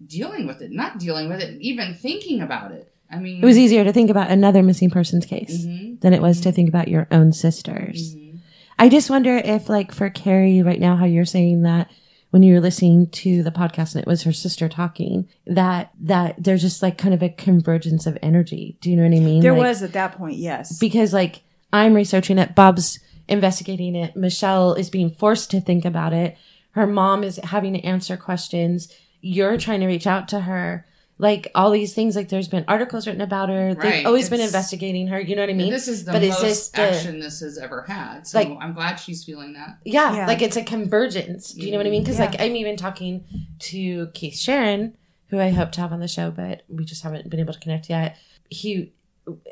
[0.06, 2.94] dealing with it, not dealing with it, even thinking about it.
[3.12, 6.00] I mean, it was easier to think about another missing person's case Mhm.
[6.00, 8.16] than it was to think about your own sisters.
[8.16, 8.40] Mhm.
[8.80, 11.92] I just wonder if, like, for Carrie right now, how you're saying that
[12.32, 16.36] when you were listening to the podcast and it was her sister talking, that that
[16.38, 18.78] there's just like kind of a convergence of energy.
[18.82, 19.42] Do you know what I mean?
[19.42, 21.42] there Like, was at that point yes because like
[21.72, 22.56] I'm researching it.
[22.56, 24.16] Bob's investigating it.
[24.16, 26.38] Michelle is being forced to think about it.
[26.72, 28.94] Her mom is having to answer questions.
[29.22, 30.86] You're trying to reach out to her.
[31.22, 33.76] Like all these things, like there's been articles written about her.
[33.76, 35.20] They've Right, always been investigating her.
[35.22, 35.70] You know what I mean?
[35.72, 38.26] this is the but is most this the- action this has ever had.
[38.26, 39.78] So Like- I'm glad she's feeling that.
[39.86, 40.26] Yeah, Yeah.
[40.28, 41.54] like it's a convergence.
[41.54, 42.02] Do you know what I mean?
[42.02, 42.26] Because Yeah.
[42.26, 43.24] like I'm even talking
[43.60, 47.30] to Keith Sharon, who I hope to have on the show, but we just haven't
[47.30, 48.18] been able to connect yet.
[48.50, 48.92] He,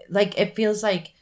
[0.09, 1.13] like, it feels like,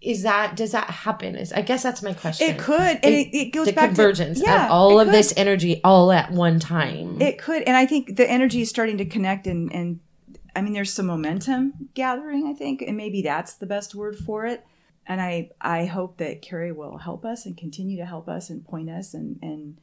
[0.00, 1.34] is that does that happen?
[1.34, 2.50] Is I guess that's my question.
[2.50, 5.14] It could, and it, it goes the back convergence to yeah, of all of could.
[5.14, 7.20] this energy all at one time.
[7.20, 10.00] It could, and I think the energy is starting to connect, and and
[10.54, 12.46] I mean, there's some momentum gathering.
[12.46, 14.64] I think, and maybe that's the best word for it.
[15.06, 18.64] And I I hope that Carrie will help us and continue to help us and
[18.64, 19.78] point us and and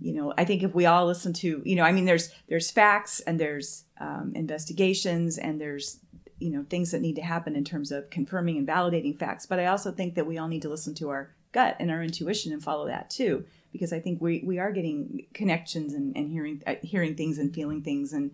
[0.00, 2.72] you know I think if we all listen to you know I mean there's there's
[2.72, 6.00] facts and there's um, investigations and there's
[6.38, 9.46] you know things that need to happen in terms of confirming and validating facts.
[9.46, 12.02] But I also think that we all need to listen to our gut and our
[12.02, 16.30] intuition and follow that too because I think we, we are getting connections and, and
[16.30, 18.30] hearing uh, hearing things and feeling things and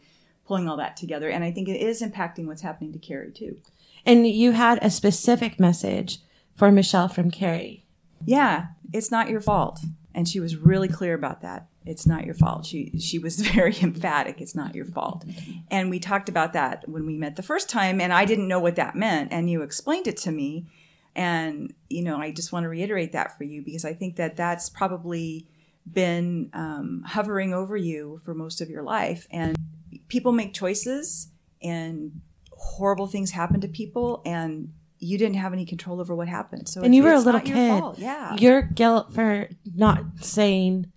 [0.46, 1.30] pulling all that together.
[1.30, 3.58] And I think it is impacting what's happening to Carrie too.
[4.04, 6.18] and you had a specific message
[6.54, 7.86] for Michelle from Carrie.
[8.24, 9.80] Yeah, it's not your fault.
[10.14, 11.68] And she was really clear about that.
[11.86, 12.66] It's not your fault.
[12.66, 14.40] She she was very emphatic.
[14.40, 15.24] It's not your fault.
[15.70, 18.60] And we talked about that when we met the first time and I didn't know
[18.60, 20.66] what that meant and you explained it to me
[21.16, 24.36] and you know, I just want to reiterate that for you because I think that
[24.36, 25.46] that's probably
[25.90, 29.56] been um, hovering over you for most of your life and
[30.08, 31.28] people make choices
[31.62, 32.20] and
[32.52, 36.68] horrible things happen to people and you didn't have any control over what happened.
[36.68, 37.80] So And it's- you were a little kid.
[37.80, 37.98] fault.
[37.98, 38.36] Yeah.
[38.36, 40.92] Your guilt for not saying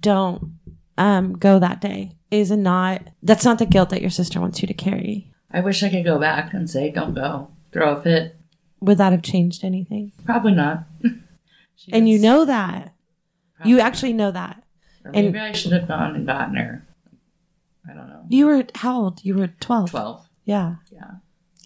[0.00, 0.58] don't
[0.98, 4.68] um, go that day is not that's not the guilt that your sister wants you
[4.68, 5.30] to carry.
[5.50, 7.48] I wish I could go back and say, don't go.
[7.72, 8.36] Throw a fit.
[8.80, 10.12] Would that have changed anything?
[10.24, 10.84] Probably not.
[11.92, 12.94] And you know that.
[13.64, 14.62] You actually know that.
[15.04, 16.86] Or and- maybe I should have gone and gotten her.
[17.88, 18.24] I don't know.
[18.28, 19.24] You were how old?
[19.24, 19.90] You were 12.
[19.90, 20.28] 12.
[20.44, 20.76] Yeah.
[20.90, 21.10] Yeah.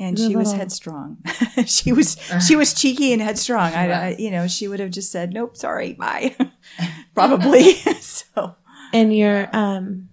[0.00, 1.18] And she was headstrong.
[1.66, 3.72] she was she was cheeky and headstrong.
[3.72, 6.36] I, I you know she would have just said nope, sorry, bye,
[7.14, 7.72] probably.
[8.00, 8.56] so
[8.92, 10.08] And your um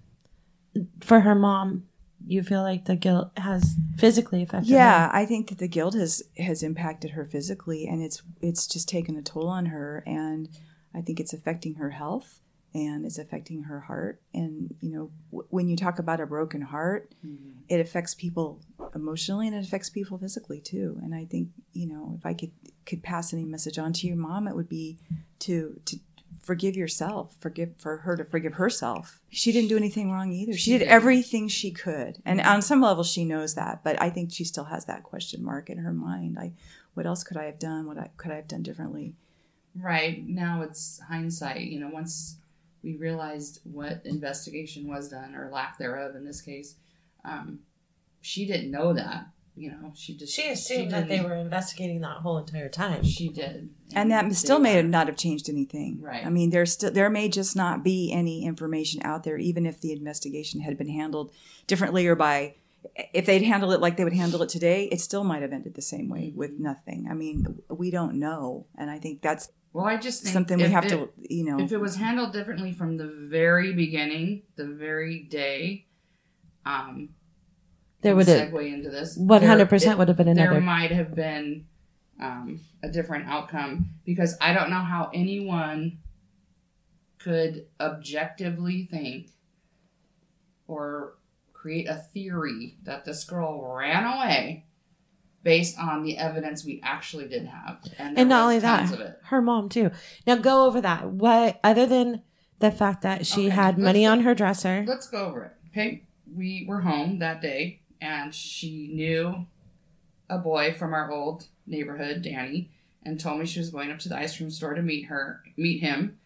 [1.00, 1.84] for her mom,
[2.26, 5.16] you feel like the guilt has physically affected yeah, her.
[5.16, 9.16] I think that the guilt has has impacted her physically, and it's it's just taken
[9.16, 10.48] a toll on her, and
[10.94, 12.40] I think it's affecting her health
[12.76, 14.20] and it's affecting her heart.
[14.34, 17.52] And you know, w- when you talk about a broken heart, mm-hmm.
[17.68, 18.60] it affects people
[18.94, 21.00] emotionally and it affects people physically too.
[21.02, 22.52] And I think you know, if I could
[22.84, 24.98] could pass any message on to your mom, it would be
[25.40, 25.96] to to
[26.42, 29.20] forgive yourself, forgive for her to forgive herself.
[29.30, 30.52] She didn't do anything wrong either.
[30.52, 33.82] She, She did everything she could, and on some level, she knows that.
[33.82, 36.36] But I think she still has that question mark in her mind.
[36.36, 36.52] Like,
[36.92, 37.86] what else could I have done?
[37.86, 39.14] What I, could I have done differently?
[39.78, 40.26] Right.
[40.26, 41.62] Now it's hindsight.
[41.62, 42.36] You know, once
[42.86, 46.76] we realized what investigation was done, or lack thereof in this case,
[47.24, 47.58] um,
[48.20, 49.26] she didn't know that.
[49.58, 53.02] You know, she just She assumed that they were investigating that whole entire time.
[53.02, 55.98] She did, and that still may were- not have changed anything.
[56.00, 56.24] Right.
[56.24, 59.80] I mean, there's still there may just not be any information out there, even if
[59.80, 61.32] the investigation had been handled
[61.66, 62.54] differently or by
[63.12, 65.74] if they'd handled it like they would handle it today, it still might have ended
[65.74, 67.08] the same way with nothing.
[67.10, 70.68] I mean, we don't know, and I think that's Well, I just think something we
[70.70, 71.60] have it- to, you know.
[71.60, 75.86] If it was handled differently from the very beginning, the very day,
[76.64, 77.10] um,
[78.02, 79.16] there would have segue into this.
[79.16, 81.66] One hundred percent would have been There might have been
[82.20, 85.98] um, a different outcome because I don't know how anyone
[87.18, 89.30] could objectively think
[90.68, 91.15] or
[91.66, 94.64] create a theory that this girl ran away
[95.42, 97.80] based on the evidence we actually did have.
[97.98, 99.90] And, and not only that, her mom too.
[100.28, 101.08] Now go over that.
[101.10, 102.22] What other than
[102.60, 104.84] the fact that she Okay, had money go- on her dresser?
[104.86, 105.52] Let's go over it.
[105.72, 106.04] Okay.
[106.32, 109.46] We were home that day and she knew
[110.30, 112.70] a boy from our old neighborhood, Danny,
[113.02, 115.42] and told me she was going up to the ice cream store to meet her
[115.56, 116.16] meet him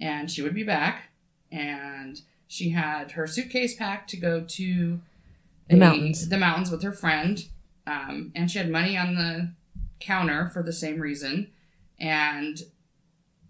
[0.00, 1.10] and she would be back.
[1.52, 5.00] And she had her suitcase packed to go to
[5.68, 6.28] The mountains.
[6.28, 7.44] the mountains with her friend.
[7.86, 9.52] Um, and she had money on the
[10.00, 11.50] counter for the same reason.
[12.00, 12.60] And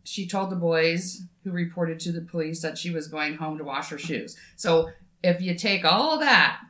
[0.04, 3.64] she told the boys who reported to the police that she was going home to
[3.64, 4.36] wash her shoes.
[4.56, 4.90] So
[5.22, 6.60] if you take all of that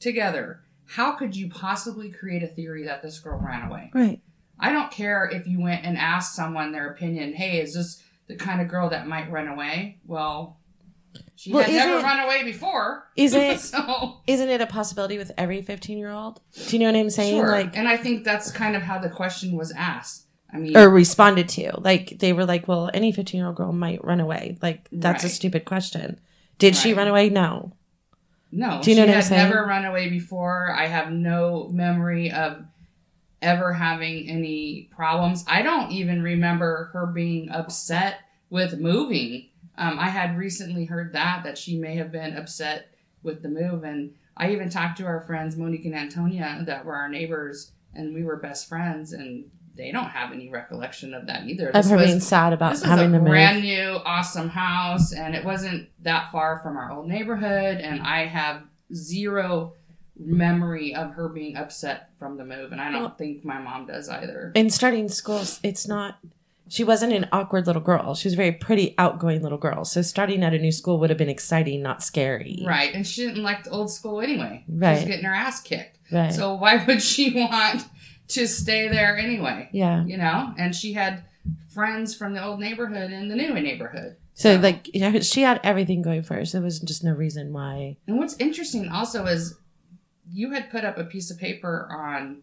[0.00, 3.90] together, how could you possibly create a theory that this girl ran away?
[3.94, 4.20] Right.
[4.60, 7.34] I don't care if you went and asked someone their opinion.
[7.34, 9.98] Hey, is this the kind of girl that might run away?
[10.06, 10.57] Well,
[11.38, 13.04] she Well, had never run away before.
[13.16, 16.40] Is it- so Isn't it a possibility with every fifteen year old?
[16.66, 17.36] Do you know what I'm saying?
[17.40, 17.50] sure.
[17.50, 20.24] Like and I think that's kind of how the question was asked.
[20.52, 21.72] I mean, or responded to.
[21.78, 25.64] Like they were like, "Well, any 15-year-old girl might run away." Like that's a stupid
[25.66, 26.18] question.
[26.58, 27.28] Did she run away?
[27.28, 27.72] No.
[28.50, 29.50] No, Do you know she what I'm saying?
[29.50, 30.74] never run away before.
[30.74, 32.64] I have no memory of
[33.42, 35.44] ever having any problems.
[35.46, 39.47] I don't even remember her being upset with moving.
[39.78, 42.88] Um, I had recently heard that that she may have been upset
[43.22, 46.94] with the move, and I even talked to our friends Monique and Antonia that were
[46.96, 49.44] our neighbors, and we were best friends, and
[49.76, 51.68] they don't have any recollection of that either.
[51.70, 53.28] Of her was- being sad about this was having a to move.
[53.28, 57.78] brand new, awesome house, and it wasn't that far from our old neighborhood.
[57.78, 58.62] And I have
[58.92, 59.74] zero
[60.18, 63.86] memory of her being upset from the move, and I don't Well- think my mom
[63.86, 64.50] does either.
[64.56, 66.18] in starting schools, it's not.
[66.68, 68.14] She wasn't an awkward little girl.
[68.14, 69.84] She was a very pretty, outgoing little girl.
[69.84, 72.62] So starting at a new school would have been exciting, not scary.
[72.66, 74.64] Right, and she didn't like the old school anyway.
[74.66, 75.98] She was getting her ass kicked.
[76.12, 76.32] Right.
[76.32, 77.84] So why would she want
[78.28, 79.70] to stay there anyway?
[79.72, 80.04] yeah.
[80.04, 81.24] You know, and she had
[81.68, 84.16] friends from the old neighborhood and the new neighborhood.
[84.34, 86.44] So like you know, she had everything going for her.
[86.44, 87.96] So there was just no reason why.
[88.06, 89.56] And what's interesting also is
[90.30, 92.42] you had put up a piece of paper on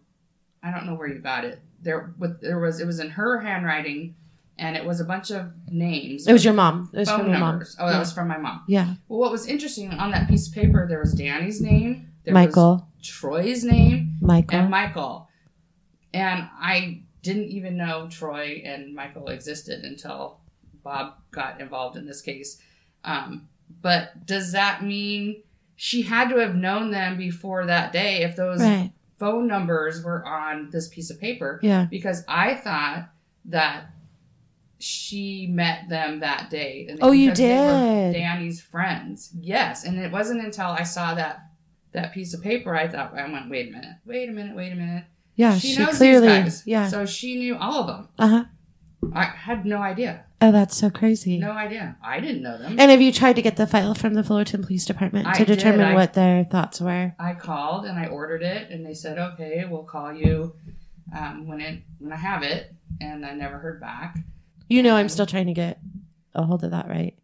[0.64, 1.60] I don't know where you got it.
[1.86, 4.16] There with there was it was in her handwriting
[4.58, 6.28] and it was a bunch of names.
[6.28, 6.90] It was your mom.
[6.94, 7.62] It was phone from your mom.
[7.80, 8.00] Oh, that yeah.
[8.00, 8.64] was from my mom.
[8.68, 8.96] yeah.
[9.08, 12.88] Well, what was interesting on that piece of paper there was Danny's name, there Michael.
[12.98, 14.60] was Troy's name, Michael.
[14.60, 15.30] and Michael.
[16.14, 20.40] And I didn't even know Troy and Michael existed until
[20.84, 22.62] Bob got involved in this case.
[23.04, 23.48] Um,
[23.82, 25.44] but does that mean
[25.76, 28.92] she had to have known them before that day if those right.
[29.18, 31.60] Phone numbers were on this piece of paper?
[31.64, 31.86] Yeah.
[31.90, 33.10] Because I thought
[33.46, 33.90] that
[34.80, 36.88] she met them that day.
[36.90, 38.14] and Oh, you because they were did.
[38.14, 39.32] Danny's friends.
[39.40, 41.42] Yes, and it wasn't until I saw that
[41.94, 44.74] that piece of paper I thought I went, wait a minute, wait a minute, wait
[44.74, 45.06] a minute.
[45.38, 45.58] Yeah.
[45.58, 46.28] she, She, knows clearly.
[46.28, 46.64] these guys.
[46.68, 46.88] Yeah.
[46.90, 48.08] So she knew all of them.
[48.20, 48.44] uh huh.
[49.14, 50.25] I had no idea.
[50.42, 51.40] Oh, that's so crazy.
[51.40, 51.96] No idea.
[52.04, 52.78] I didn't know them.
[52.78, 55.46] And have you tried to get the file from the Fullerton Police Department I to
[55.46, 55.58] did.
[55.58, 57.16] determine I- what their thoughts were?
[57.18, 60.54] I called and I ordered it, and they said, "Okay, we'll call you
[61.18, 64.18] um, when it when I have it." And I never heard back.
[64.70, 65.80] You know, I'm still trying to get
[66.34, 67.16] a hold of that, right?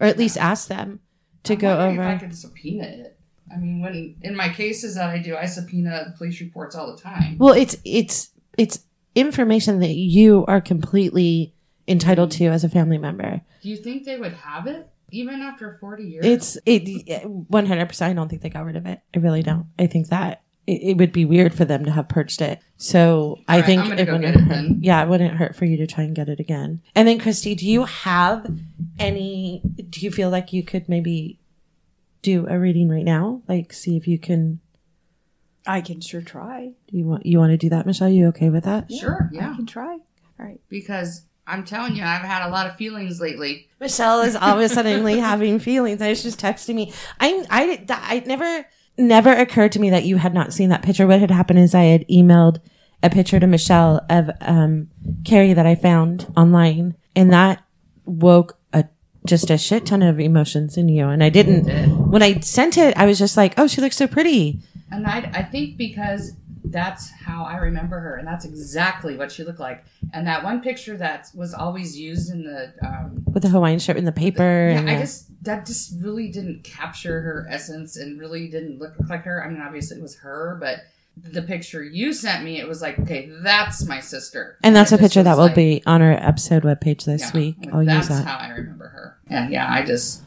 [0.00, 1.00] Or at least ask them
[1.44, 2.02] to I'm go over.
[2.02, 3.18] If I could subpoena it.
[3.52, 7.00] I mean, when in my cases that I do, I subpoena police reports all the
[7.00, 7.38] time.
[7.38, 11.54] Well, it's it's it's information that you are completely
[11.88, 12.38] entitled mm.
[12.38, 13.40] to as a family member.
[13.62, 16.24] Do you think they would have it even after forty years?
[16.26, 17.86] It's it 100.
[17.86, 19.00] percent I don't think they got rid of it.
[19.14, 19.66] I really don't.
[19.78, 22.60] I think that it, it would be weird for them to have purged it.
[22.76, 24.48] So I All right, think it wouldn't it hurt.
[24.48, 24.78] then.
[24.82, 26.82] Yeah, it wouldn't hurt for you to try and get it again.
[26.94, 28.46] And then, Christy, do you have
[28.98, 29.62] any?
[29.88, 31.38] Do you feel like you could maybe
[32.22, 33.42] do a reading right now?
[33.48, 34.60] Like, see if you can.
[35.68, 36.72] I can sure try.
[36.88, 38.08] Do you want you want to do that, Michelle?
[38.08, 38.92] You okay with that?
[38.92, 39.98] sure, I yeah, I can try.
[40.38, 40.60] All right.
[40.68, 43.68] because I'm telling you, I've had a lot of feelings lately.
[43.80, 46.02] Michelle is all of a suddenly having feelings.
[46.02, 46.92] I was just texting me.
[47.20, 48.66] I, I, I never,
[48.98, 51.06] never occurred to me that you had not seen that picture.
[51.06, 52.58] What had happened is I had emailed
[53.02, 54.88] a picture to Michelle of um,
[55.24, 57.62] Carrie that I found online, and that
[58.04, 58.84] woke a
[59.24, 61.06] just a shit ton of emotions in you.
[61.08, 61.66] And I didn't.
[61.66, 61.88] did.
[61.88, 65.30] When I sent it, I was just like, "Oh, she looks so pretty." And I,
[65.34, 66.32] I think because
[66.70, 69.84] that's how I remember her, and that's exactly what she looked like.
[70.12, 73.96] And that one picture that was always used in the, um, With the Hawaiian shirt
[73.96, 77.96] in the paper, yeah, and I the- just that just really didn't capture her essence,
[77.96, 79.44] and really didn't look like her.
[79.44, 80.80] I mean, obviously it was her, but
[81.16, 84.58] the picture you sent me, it was like, okay, that's my sister.
[84.62, 87.56] and that's a picture that will like- be on our episode webpage this yeah, week.
[87.72, 88.26] I'll that's use that.
[88.26, 89.16] how I remember her.
[89.28, 90.22] And yeah, I just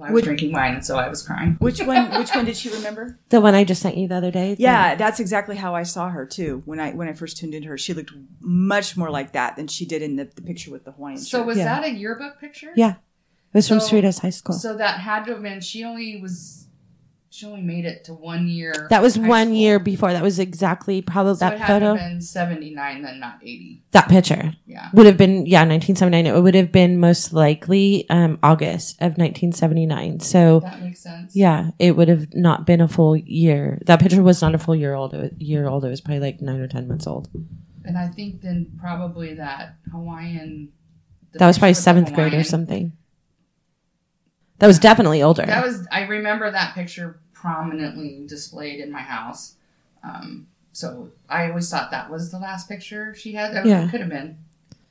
[0.00, 1.56] I was Would- drinking wine, and so I was crying.
[1.58, 2.10] Which one?
[2.18, 3.18] Which one did she remember?
[3.30, 4.54] The one I just sent you the other day.
[4.54, 6.62] the- Yeah, that's exactly how I saw her too.
[6.64, 9.66] When I when I first tuned into her, she looked much more like that than
[9.68, 11.46] she did in the, the picture with the Hawaiian So shirt.
[11.46, 11.64] was Yeah.
[11.64, 12.72] that a yearbook picture?
[12.76, 12.92] Yeah.
[12.92, 14.54] It was from So- Cerritos High School.
[14.56, 15.60] So that had to have been.
[15.60, 16.57] She only was.
[17.38, 18.88] She only made it to one year.
[18.90, 19.56] that was one school.
[19.56, 20.12] year before.
[20.12, 21.94] That was exactly probably So that photo.
[21.94, 23.84] to been seventy nine, then not eighty.
[23.92, 24.88] that picture Yeah.
[24.92, 26.26] would have been yeah 1979.
[26.26, 30.18] It would have been most likely um, August of 1979.
[30.18, 31.36] So That makes sense.
[31.36, 33.78] yeah, it would have not been a full year.
[33.86, 35.14] That picture was not a full year old.
[35.14, 35.84] It was, year old.
[35.84, 37.28] It was probably like nine or ten months old.
[37.84, 40.70] And I think then probably that Hawaiian.
[41.34, 42.94] That was probably seventh grade or something.
[44.58, 45.46] That was definitely older.
[45.46, 45.86] That was.
[45.92, 49.54] I remember that picture prominently displayed in my house.
[50.02, 53.54] Um, so I always thought that was the last picture she had.
[53.54, 53.88] That Yeah.
[53.90, 54.38] could have been.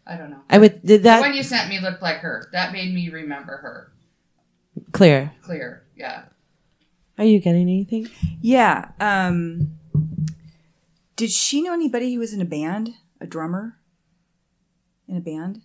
[0.05, 0.41] I don't know.
[0.49, 2.47] I would did the that one you sent me looked like her.
[2.53, 3.91] That made me remember her
[4.93, 5.31] clear.
[5.41, 5.83] clear.
[5.97, 6.23] Yeah.
[7.17, 8.07] Are you getting anything?
[8.41, 8.91] yeah.
[8.99, 9.77] Um,
[11.15, 13.77] did she know anybody who was in a band, a drummer?
[15.09, 15.61] in a band?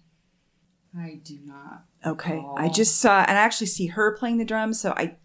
[0.97, 1.85] I do not.
[2.07, 2.41] Okay.
[2.57, 4.79] I just saw, and I actually see her playing the drums.
[4.81, 5.17] So I, I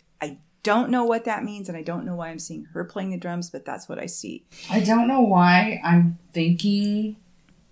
[0.63, 3.17] don't know what that means, and I don't know why I'm seeing her playing the
[3.17, 4.45] drums, but that's what I see.
[4.69, 7.17] I don't know why I'm thinking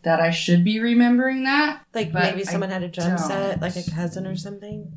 [0.03, 1.81] that I should be remembering that.
[1.93, 3.61] Like But maybe I someone had a drum set, don't.
[3.61, 4.93] like a cousin or something.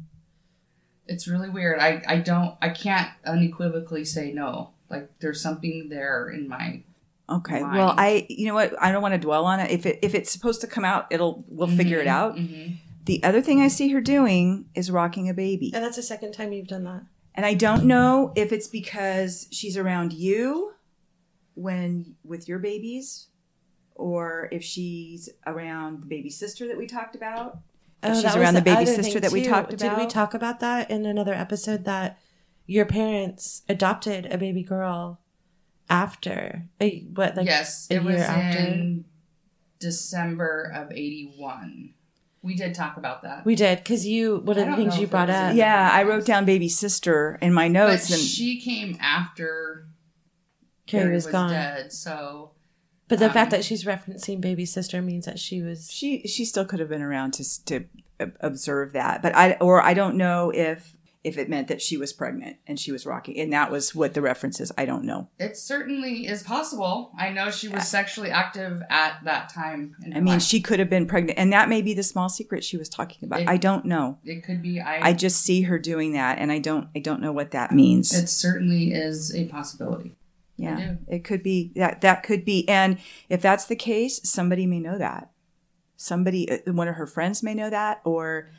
[1.07, 1.80] It's really weird.
[1.80, 4.70] I, I don't I can't unequivocally say no.
[4.91, 6.82] Like there's something there in my
[7.30, 7.61] Okay.
[7.62, 7.76] Why?
[7.76, 8.74] Well, I, you know what?
[8.82, 9.70] I don't want to dwell on it.
[9.70, 12.36] If it if it's supposed to come out, it'll we'll figure it Mhm, out.
[12.36, 12.76] mhm.
[13.07, 15.70] The other thing I see her doing is rocking a baby.
[15.74, 17.03] And that's the second time you've done that.
[17.39, 20.72] And I don't know if it's because she's around you
[21.55, 23.28] when with your babies
[23.95, 27.61] or if she's around the baby sister that we talked about.
[28.03, 29.51] Oh, if she's Oh, that was around the baby sister thing, that we too.
[29.51, 32.18] talked Did we talk about that in another episode that
[32.66, 35.20] your parents adopted a baby girl
[35.89, 38.59] after a, what like yes, a it was year after?
[38.59, 39.05] in
[39.78, 41.95] December of eighty one.
[42.43, 43.45] We did talk about that.
[43.45, 46.24] we did because you one I of the things you brought up Yeah, I wrote
[46.24, 49.89] down baby sister in my but notes and she came after
[50.86, 51.51] Carrie was, gone.
[51.51, 51.93] dead.
[51.93, 52.53] So
[53.09, 56.45] But the Um, fact that she's referencing baby sister means that she was she she
[56.45, 57.84] still could have been around to to
[58.41, 59.20] observe that.
[59.22, 60.95] But I or I don't know if
[61.29, 64.14] if it meant that she was pregnant and she was rocking and that was what
[64.14, 64.72] the reference is.
[64.76, 65.29] I don't know.
[65.39, 67.12] it certainly is possible.
[67.18, 69.95] I know she was sexually active at that time.
[70.05, 70.43] I mean, life.
[70.43, 73.24] she could have been pregnant, and that may be the small secret she was talking
[73.24, 73.43] about.
[73.43, 74.18] It- I don't know.
[74.24, 74.81] it could be.
[74.81, 75.09] I.
[75.09, 76.89] I just see her doing that, and I don't.
[76.97, 78.12] I don't know what that means.
[78.12, 80.16] it certainly is a possibility.
[80.57, 82.01] yeah, it could be that.
[82.01, 82.99] That could be, and
[83.29, 85.31] if that's the case, somebody may know that.
[85.97, 88.51] Somebody, uh, one of her friends may know that, or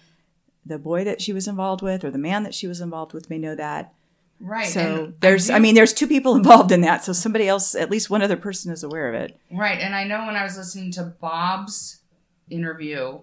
[0.69, 3.29] the boy that she was involved with, or the man that she was involved with
[3.29, 3.93] may know that.
[4.39, 4.67] Right.
[4.67, 7.03] So and there's, do- I mean, there's two people involved in that.
[7.03, 9.37] So somebody else, at least one other person, is aware of it.
[9.51, 9.79] Right.
[9.79, 11.99] And I know when I was listening to Bob's
[12.49, 13.19] interview,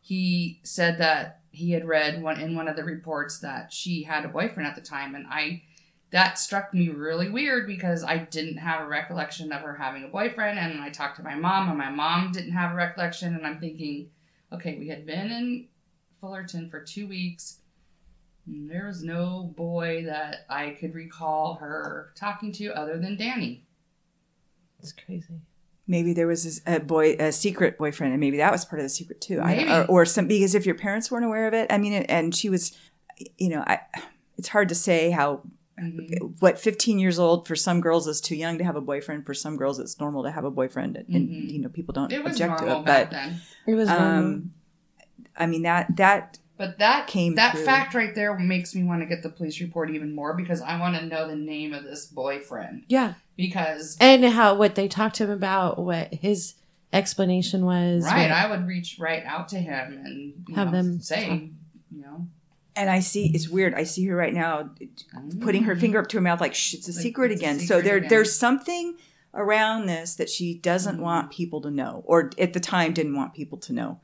[0.00, 4.24] he said that he had read one in one of the reports that she had
[4.24, 5.62] a boyfriend at the time, and I
[6.10, 10.08] that struck me really weird because I didn't have a recollection of her having a
[10.08, 13.46] boyfriend, and I talked to my mom, and my mom didn't have a recollection, and
[13.46, 14.10] I'm thinking,
[14.52, 15.66] okay, we had been in
[16.20, 17.58] Fullerton for two weeks.
[18.46, 23.66] and There was no boy that I could recall her talking to other than Danny.
[24.80, 25.40] it's crazy.
[25.86, 28.88] maybe there was a boy a secret boyfriend and maybe that was part of the
[28.88, 31.76] secret too I, or, or some because if your parents weren't aware of it i
[31.78, 32.72] mean and she was
[33.36, 33.80] you know i
[34.38, 35.42] it's hard to say how
[35.80, 36.34] Mhm.
[36.40, 39.32] what 15 years old for some girls is too young to have a boyfriend for
[39.34, 41.50] some girls it's normal to have a boyfriend and, and, Mhm.
[41.52, 43.40] you know people don't It was object to it but then.
[43.66, 44.06] It was normal.
[44.24, 44.52] um
[45.40, 47.64] i mean that that But that came that through.
[47.64, 50.78] fact right there makes me want to get the police report even more because I
[50.78, 55.16] want to know the name of this boyfriend yeah, because and how what they talked
[55.16, 56.54] to him about, what his
[56.92, 58.04] explanation was.
[58.04, 61.26] right, what- I would reach right out to him and you Have know, them say,
[61.28, 61.40] talk.
[61.90, 62.26] you know,
[62.76, 64.70] and i see it's weird i see her right now
[65.40, 67.44] putting her finger up to her mouth like Shh, it's a Like, secret it's a
[67.44, 68.08] again so there again.
[68.10, 68.96] there's something
[69.34, 71.02] around this that she doesn't Mhm.
[71.08, 74.00] want people to know or at the time didn't want people to know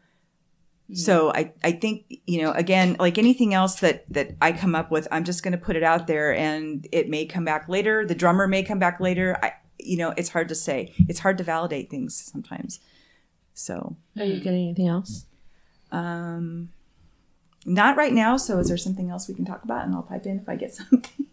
[0.94, 4.90] So i i think you know again like anything else that that i come up
[4.90, 8.06] with i'm just going to put it out there and it may come back later.
[8.06, 9.36] The drummer may come back later.
[9.42, 10.92] I you know it's hard to say.
[11.08, 12.78] It's hard to validate things sometimes.
[13.54, 13.96] So.
[14.18, 15.26] Are you getting anything else?
[15.92, 16.68] um
[17.64, 18.36] not right now.
[18.36, 19.84] So is there something else we can talk about?
[19.86, 21.26] And i'll pipe in if i get something.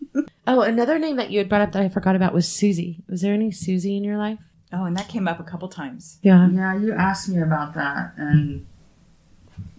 [0.47, 3.03] Oh, another name that you had brought up that I forgot about was Susie.
[3.07, 4.39] Was there any Susie in your life?
[4.73, 6.17] oh and that came up a couple times.
[6.23, 6.49] Yeah.
[6.49, 8.65] yeah, you asked me about that and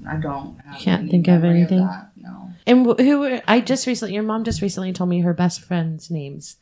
[0.07, 1.79] I don't have Can't any think of memory anything?
[1.87, 2.51] that, no.
[2.67, 5.61] And wh- who were, I just recently, your mom just recently told me her best
[5.63, 6.57] friends' names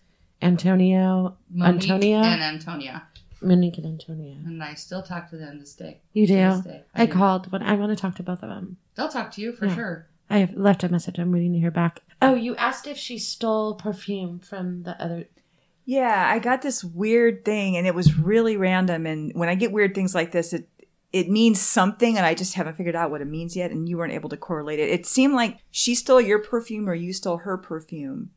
[0.53, 2.16] Antonio, Monique Antonia?
[2.18, 3.03] and Antonia,
[3.40, 4.36] Monique, and Antonio.
[4.45, 6.01] and I still talk to them this day.
[6.12, 6.34] You do?
[6.34, 6.82] this day.
[6.95, 7.12] I do.
[7.12, 8.76] called, but I want to talk to both of them.
[8.97, 9.74] They'll talk to you for Yeah.
[9.74, 10.07] sure.
[10.28, 11.18] I have left a message.
[11.18, 12.01] I'm waiting to hear back.
[12.20, 15.26] Oh, you asked if she stole perfume from the other.
[15.84, 19.72] Yeah, I got this weird thing and it was really random and when I get
[19.72, 20.68] weird things like this it
[21.12, 23.98] it means something and I just haven't figured out what it means yet and you
[23.98, 24.88] weren't able to correlate it.
[24.88, 28.30] It seemed like she stole your perfume or you stole her perfume.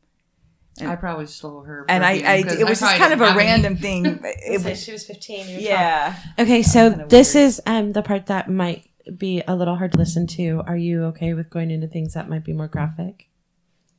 [0.78, 1.86] And- I probably stole her.
[1.88, 3.46] And I, perfume, I 'cause it was just kind of a have any.
[3.46, 4.20] random thing.
[4.22, 5.60] It was, she was 15.
[5.60, 6.14] yeah.
[6.38, 7.46] Okay, so kinda this weird.
[7.46, 8.84] is um the part that might
[9.16, 10.62] be a little hard to listen to.
[10.66, 13.28] Are you okay with going into things that might be more graphic?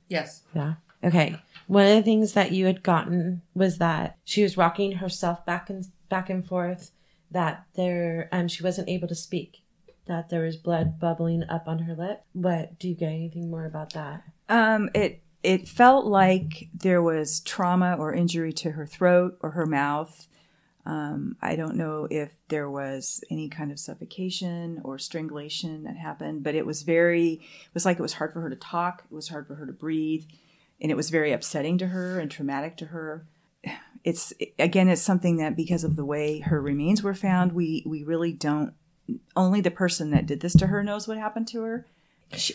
[0.07, 0.43] Yes.
[0.53, 0.75] Yeah.
[1.03, 1.35] Okay.
[1.67, 5.69] One of the things that you had gotten was that she was rocking herself back
[5.69, 6.91] and back and forth.
[7.31, 9.63] That there, um, she wasn't able to speak.
[10.05, 12.23] That there was blood bubbling up on her lip.
[12.33, 14.23] But do you get anything more about that?
[14.49, 19.65] Um, it it felt like there was trauma or injury to her throat or her
[19.65, 20.27] mouth.
[20.85, 26.43] Um, I don't know if there was any kind of suffocation or strangulation that happened,
[26.43, 29.03] but it was very, it was like it was hard for her to talk.
[29.11, 30.23] It was hard for her to breathe.
[30.79, 33.25] And it was very upsetting to her and traumatic to her.
[34.07, 38.05] It's, again, it's something that because of the way her remains were found, we, we
[38.05, 38.73] really don't,
[39.35, 41.85] only the person that did this to her knows what happened to her.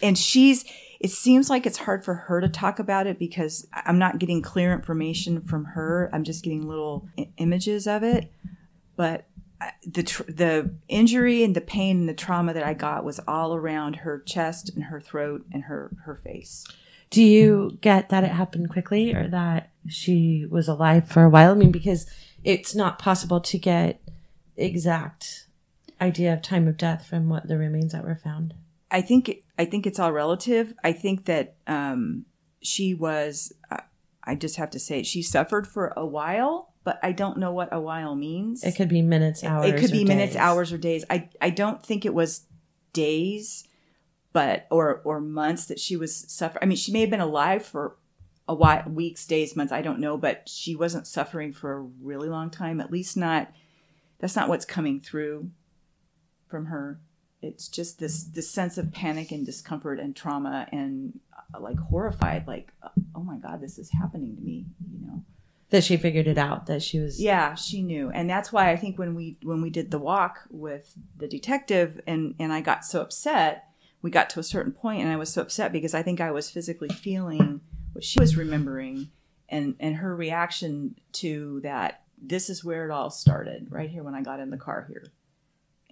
[0.02, 0.64] And she's,
[0.98, 4.40] it seems like it's hard for her to talk about it because I'm not getting
[4.40, 6.08] clear information from her.
[6.12, 8.32] I'm just getting little images of it.
[8.96, 9.26] But
[9.60, 13.20] uh, the tr- the injury and the pain and the trauma that I got was
[13.28, 16.66] all around her chest and her throat and her her face.
[17.12, 21.52] Do you get that it happened quickly or that she was alive for a while?
[21.52, 22.06] I mean, because
[22.42, 24.00] it's not possible to get
[24.56, 25.46] exact
[26.00, 28.54] idea of time of death from what the remains that were found.
[28.90, 30.74] I think I think it's all relative.
[30.82, 32.24] I think that um,
[32.62, 33.52] she was.
[34.24, 37.68] I just have to say she suffered for a while, but I don't know what
[37.72, 38.62] a while means.
[38.62, 39.66] It could be minutes, hours.
[39.68, 40.40] it could or be minutes days.
[40.40, 42.46] hours or days i i don't think it was
[42.92, 43.64] days
[44.32, 47.64] but or or months that she was suffering i mean she may have been alive
[47.64, 47.96] for
[48.48, 52.28] a while weeks days months i don't know but she wasn't suffering for a really
[52.28, 53.50] long time at least not
[54.18, 55.50] that's not what's coming through
[56.48, 57.00] from her
[57.40, 61.18] it's just this this sense of panic and discomfort and trauma and
[61.54, 62.72] uh, like horrified like
[63.14, 65.24] oh my god this is happening to me you know
[65.70, 66.66] That she figured it out.
[66.66, 67.18] That she was.
[67.18, 70.40] yeah, she knew, and that's why I think when we when we did the walk
[70.50, 73.71] with the detective, and and I got so upset,
[74.02, 76.30] we got to a certain point, and I was so upset because I think I
[76.32, 77.60] was physically feeling
[77.92, 79.10] what she was remembering,
[79.48, 82.00] and and her reaction to that.
[82.24, 85.04] This is where it all started, right here when I got in the car here.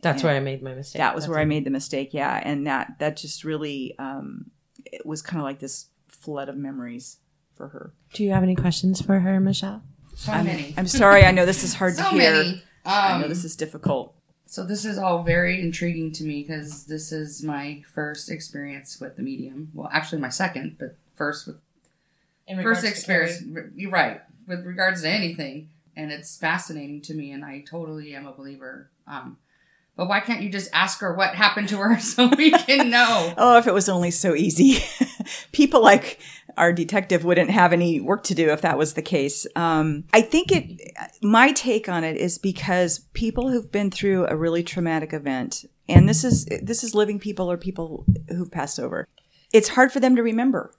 [0.03, 0.29] That's Yeah.
[0.29, 1.01] where I made my mistake.
[1.01, 2.15] That was That's where I made the mistake.
[2.15, 4.51] Yeah, and that that just really um,
[4.87, 7.19] it was kind of like this flood of memories
[7.55, 7.93] for her.
[8.15, 9.83] Do you have any questions for her, Michelle?
[10.17, 10.75] So I'm, many.
[10.77, 11.25] I'm sorry.
[11.25, 12.33] I know this is hard so to hear.
[12.33, 12.63] many.
[12.85, 14.15] I Um, know this is difficult.
[14.51, 19.15] So this is all very intriguing to me because this is my first experience with
[19.15, 19.71] the medium.
[19.73, 21.59] Well, actually my second, but first with
[22.61, 23.45] first experience.
[23.77, 28.27] You're right with regards to anything, and it's fascinating to me, and I totally am
[28.27, 28.91] a believer.
[29.07, 29.37] Um,
[29.97, 33.35] but why can't you just ask her what happened to her so we can know?
[33.39, 34.83] Oh, if it was only so easy.
[35.53, 36.19] People like
[36.57, 39.47] our detective wouldn't have any work to do if that was the case.
[39.57, 40.93] Um, I think it,
[41.23, 46.09] my take on it is because people who've been through a really traumatic event, and
[46.09, 49.07] this is, this is living people or people who've passed over,
[49.53, 50.73] it's hard for them to remember.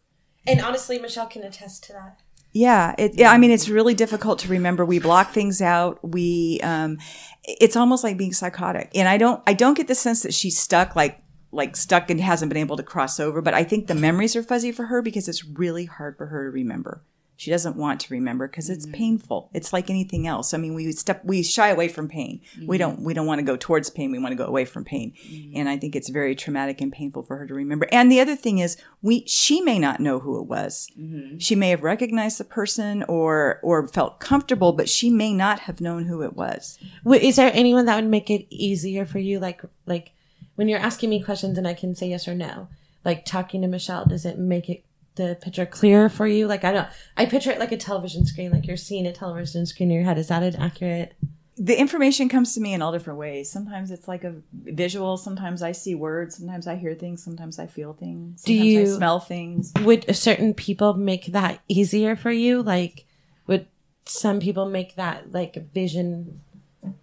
[0.47, 2.21] And honestly, Michelle can attest to that.
[2.53, 3.31] Yeah, it, yeah.
[3.31, 4.83] I mean, it's really difficult to remember.
[4.83, 5.99] We block things out.
[6.03, 6.97] We, um,
[7.45, 8.91] it's almost like being psychotic.
[8.93, 11.20] And I don't, I don't get the sense that she's stuck, like,
[11.51, 13.41] like stuck and hasn't been able to cross over.
[13.41, 16.45] But I think the memories are fuzzy for her because it's really hard for her
[16.45, 17.03] to remember.
[17.41, 18.93] She doesn't want to remember because it's mm-hmm.
[18.93, 19.49] painful.
[19.51, 20.53] It's like anything else.
[20.53, 22.39] I mean, we step, we shy away from pain.
[22.55, 22.77] We mm-hmm.
[22.77, 24.11] don't, we don't want to go towards pain.
[24.11, 25.13] We want to go away from pain.
[25.25, 25.57] Mm-hmm.
[25.57, 27.87] And I think it's very traumatic and painful for her to remember.
[27.91, 30.91] And the other thing is, we, she may not know who it was
[31.39, 35.81] she may have recognized the person or or felt comfortable but she may not have
[35.81, 39.39] known who it was Wait, Is there anyone that would make it easier for you?
[39.39, 40.13] Like, like
[40.61, 42.67] when you're asking me questions and I can say yes or no.
[43.03, 44.83] Like talking to Michelle, does it make it
[45.15, 46.45] the picture clearer for you?
[46.45, 46.87] Like I don't.
[47.17, 48.51] I picture it like a television screen.
[48.51, 50.19] Like you're seeing a television screen in your head.
[50.19, 51.15] Is that an accurate?
[51.57, 55.61] the information comes to me in all different ways sometimes it's like a visual sometimes
[55.61, 59.19] i see words sometimes i hear things sometimes i feel things Do you- I smell
[59.19, 62.63] things Would certain people make that easier for you?
[62.63, 63.05] Like,
[63.47, 63.67] would
[64.05, 66.39] some people make that like vision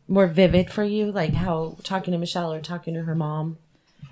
[0.08, 1.12] more vivid for you?
[1.12, 3.58] Like how talking to Michelle or talking to her mom.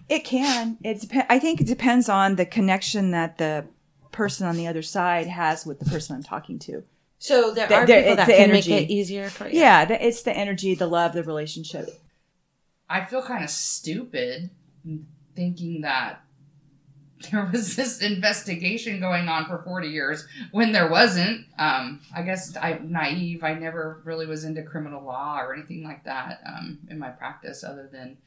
[0.08, 3.64] it can it dep- i think it depends on the connection that the
[4.12, 6.84] person on the other side has with the person i'm talking to
[7.18, 8.70] So there The- are there- people it's that the can energy.
[8.70, 9.58] make it easier for you.
[9.58, 11.88] yeah the, it's the energy the love the relationship
[12.88, 14.50] I feel kind of stupid
[15.34, 16.20] thinking that
[17.30, 21.46] there was this investigation going on for 40 years when there wasn't.
[21.58, 23.42] Um, I guess I'm naive.
[23.42, 27.64] I never really was into criminal law or anything like that um, in my practice
[27.64, 28.18] other than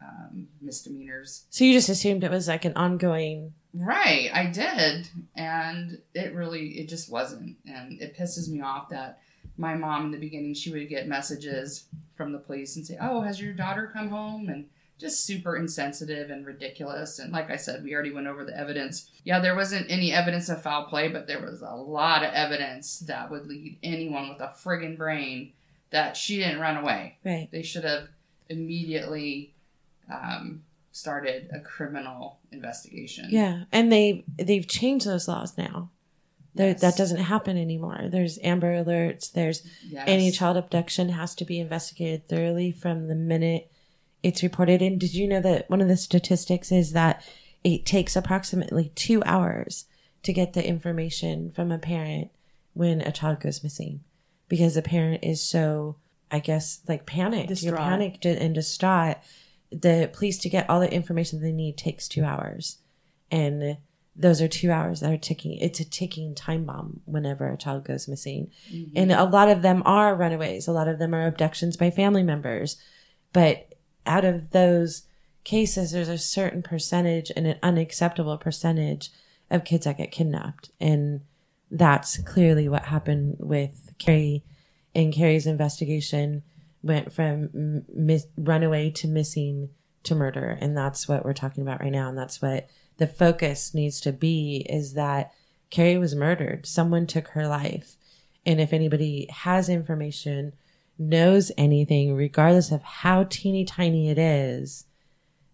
[0.00, 1.44] um, misdemeanors.
[1.50, 3.54] So you just assumed it was like an ongoing.
[3.72, 9.18] Right, I did, and it really it just wasn't, and it pisses me off that
[9.56, 13.22] my mom in the beginning she would get messages from the police and say, "Oh,
[13.22, 14.66] has your daughter come home?" and
[14.98, 17.18] just super insensitive and ridiculous.
[17.18, 19.10] And like I said, we already went over the evidence.
[19.24, 23.00] Yeah, there wasn't any evidence of foul play, but there was a lot of evidence
[23.00, 25.52] that would lead anyone with a friggin' brain
[25.90, 27.18] that she didn't run away.
[27.24, 27.48] Right.
[27.50, 28.08] They should have
[28.48, 29.52] immediately
[30.12, 33.26] um, started a criminal investigation.
[33.30, 35.90] Yeah, and they they've changed those laws now.
[36.56, 36.80] Yes.
[36.82, 37.98] That doesn't happen anymore.
[38.10, 39.32] There's Amber Alerts.
[39.32, 40.04] There's Yes.
[40.06, 43.72] any child abduction has to be investigated thoroughly from the minute
[44.24, 44.82] it's reported.
[44.82, 47.22] And did you know that one of the statistics is that
[47.62, 49.84] it takes approximately two hours
[50.22, 52.30] to get the information from a parent
[52.72, 54.00] when a child goes missing
[54.48, 55.96] because the parent is so,
[56.30, 57.62] I guess, like panicked.
[57.62, 59.18] You're panicked and distraught.
[59.70, 62.78] The police to get all the information they need takes two hours.
[63.30, 63.76] And
[64.16, 65.58] those are two hours that are ticking.
[65.58, 68.50] It's a ticking time bomb whenever a child goes missing.
[68.72, 68.96] Mm-hmm.
[68.96, 70.66] And a lot of them are runaways.
[70.66, 72.76] A lot of them are abductions by family members.
[73.32, 73.73] But
[74.06, 75.04] out of those
[75.44, 79.10] cases, there's a certain percentage and an unacceptable percentage
[79.50, 80.70] of kids that get kidnapped.
[80.80, 81.20] And
[81.70, 84.42] that's clearly what happened with Carrie.
[84.94, 86.42] And Carrie's investigation
[86.82, 89.70] went from mis- runaway to missing
[90.04, 90.58] to murder.
[90.60, 92.08] And that's what we're talking about right now.
[92.08, 95.32] And that's what the focus needs to be is that
[95.70, 96.66] Carrie was murdered.
[96.66, 97.96] Someone took her life.
[98.46, 100.52] And if anybody has information,
[100.98, 104.86] knows anything, regardless of how teeny tiny it is,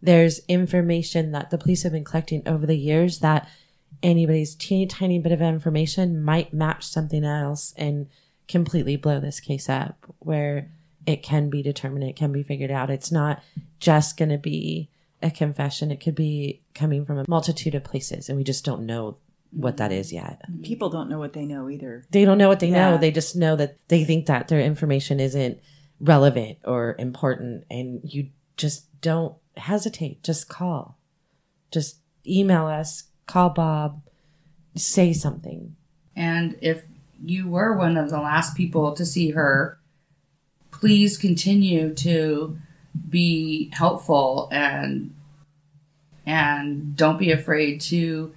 [0.02, 3.48] there's information that the police have been collecting over the years that
[4.02, 8.06] anybody's teeny tiny bit of information might match something else and
[8.48, 10.70] completely blow this case up where
[11.06, 12.90] it can be determined, it can be figured out.
[12.90, 13.42] It's not
[13.78, 14.88] just going to be
[15.22, 18.86] a confession, it could be coming from a multitude of places, and we just don't
[18.86, 19.16] know
[19.52, 20.42] what that is yet.
[20.50, 20.62] Mm-hmm.
[20.62, 22.04] People don't know what they know either.
[22.10, 22.98] They don't know what they know.
[22.98, 25.60] They just know that they think that their information isn't
[26.00, 30.22] relevant or important, and you just don't hesitate.
[30.22, 30.98] Just call,
[31.70, 34.02] just email us, call Bob,
[34.76, 35.76] say something.
[36.14, 36.84] And if
[37.22, 39.78] you were one of the last people to see her,
[40.70, 42.58] please continue to
[43.08, 45.14] be helpful and
[46.26, 48.32] and don't be afraid to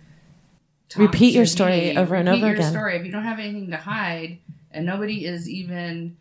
[0.97, 2.71] Repeat your story over and over your again.
[2.71, 2.95] Story.
[2.97, 4.39] If you don't have anything to hide
[4.71, 6.17] and nobody is even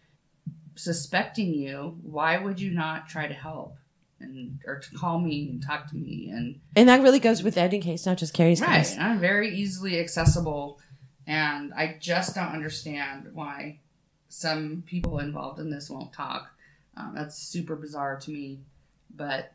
[0.74, 3.76] suspecting you, why would you not try to help
[4.20, 7.56] and or to call me and talk to me and And that really goes with
[7.56, 8.78] any case, not just Carrie's Right.
[8.78, 8.96] case.
[8.98, 10.78] I'm very easily accessible,
[11.26, 13.80] and I just don't understand why
[14.28, 16.50] some people involved in this won't talk.
[16.96, 18.60] Um, that's super bizarre to me,
[19.14, 19.52] but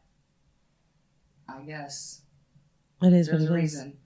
[1.48, 2.22] I guess
[3.02, 3.62] It is what there's it a is.
[3.62, 3.98] reason.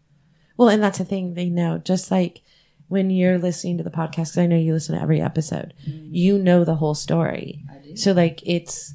[0.61, 1.79] Well, and that's the thing they know.
[1.79, 2.43] Just like
[2.87, 6.37] when you're listening to the podcast, 'cause I know you listen to every episode, you
[6.37, 7.63] know the whole story.
[7.67, 7.95] I do.
[7.95, 8.93] So like it's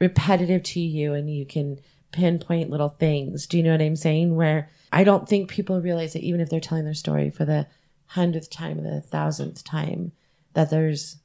[0.00, 1.78] repetitive to you and you can
[2.10, 3.46] pinpoint little things.
[3.46, 4.34] Do you know what I'm saying?
[4.34, 7.68] Where I don't think people realize that even if they're telling their story for the
[8.06, 10.10] hundredth time or the thousandth time,
[10.54, 11.18] that there's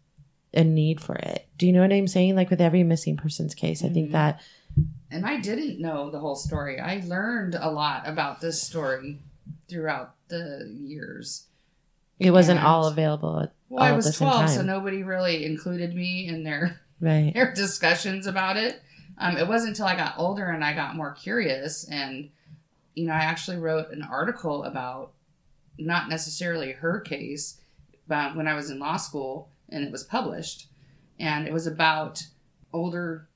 [0.54, 1.48] a need for it.
[1.58, 2.36] Do you know what I'm saying?
[2.36, 4.12] Like with every missing persons case, I think Mhm.
[4.12, 4.42] that
[5.12, 6.80] and I didn't know the whole story.
[6.80, 9.18] I learned a lot about this story
[9.68, 11.46] throughout the years.
[12.20, 15.46] it wasn't And- all available at Well, all I was the 12, so nobody really
[15.46, 17.34] included me in their right.
[17.34, 18.82] their discussions about it.
[19.18, 22.30] Um, it wasn't until I got older and I got more curious, and
[22.96, 25.14] you know, I actually wrote an article about
[25.78, 27.62] not necessarily her case,
[28.08, 30.68] but when I was in law school, and it was published,
[31.20, 32.24] and it was about
[32.74, 33.30] older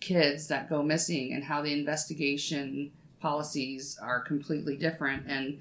[0.00, 5.60] kids that go missing and how the investigation policies are completely different, and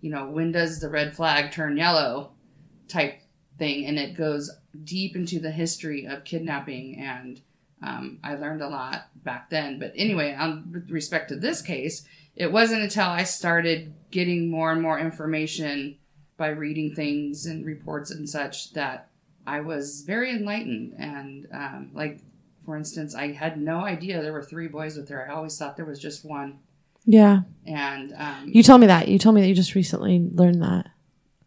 [0.00, 2.32] you know, when does the red flag turn yellow,
[2.88, 3.20] type
[3.58, 4.50] thing, and it goes
[4.84, 7.40] deep into the history of kidnapping and
[7.82, 9.78] um, I learned a lot back then.
[9.78, 14.72] But anyway, on with respect to this case, it wasn't until I started getting more
[14.72, 15.96] and more information
[16.36, 19.08] by reading things and reports and such that
[19.46, 20.94] I was very enlightened.
[20.98, 22.20] And um, like,
[22.64, 25.28] for instance, I had no idea there were three boys with her.
[25.28, 26.58] I always thought there was just one.
[27.06, 27.40] Yeah.
[27.64, 29.08] And um, You told me that.
[29.08, 30.90] You told me that you just recently learned that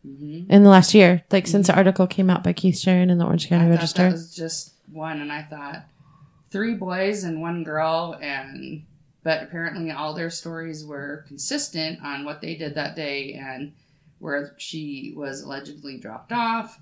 [0.06, 0.50] mhm.
[0.50, 3.26] in the last year, like since the article came out by Keith Sharon in the
[3.26, 4.04] Orange County I Register.
[4.04, 5.86] that was just one, and I thought
[6.50, 8.84] three boys and one girl, and
[9.24, 13.74] but apparently all their stories were consistent on what they did that day and
[14.20, 16.80] where she was allegedly dropped off.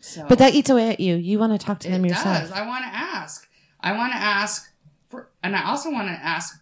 [0.00, 1.16] So, but that eats away at you.
[1.16, 2.10] You want to talk to it them does.
[2.10, 2.52] yourself.
[2.52, 3.48] I want to ask.
[3.80, 4.70] I want to ask
[5.08, 6.60] for, and I also want to ask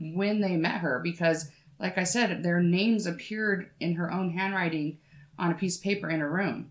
[0.00, 4.98] when they met her because, like I said, their names appeared in her own handwriting
[5.38, 6.70] on a piece of paper in her room.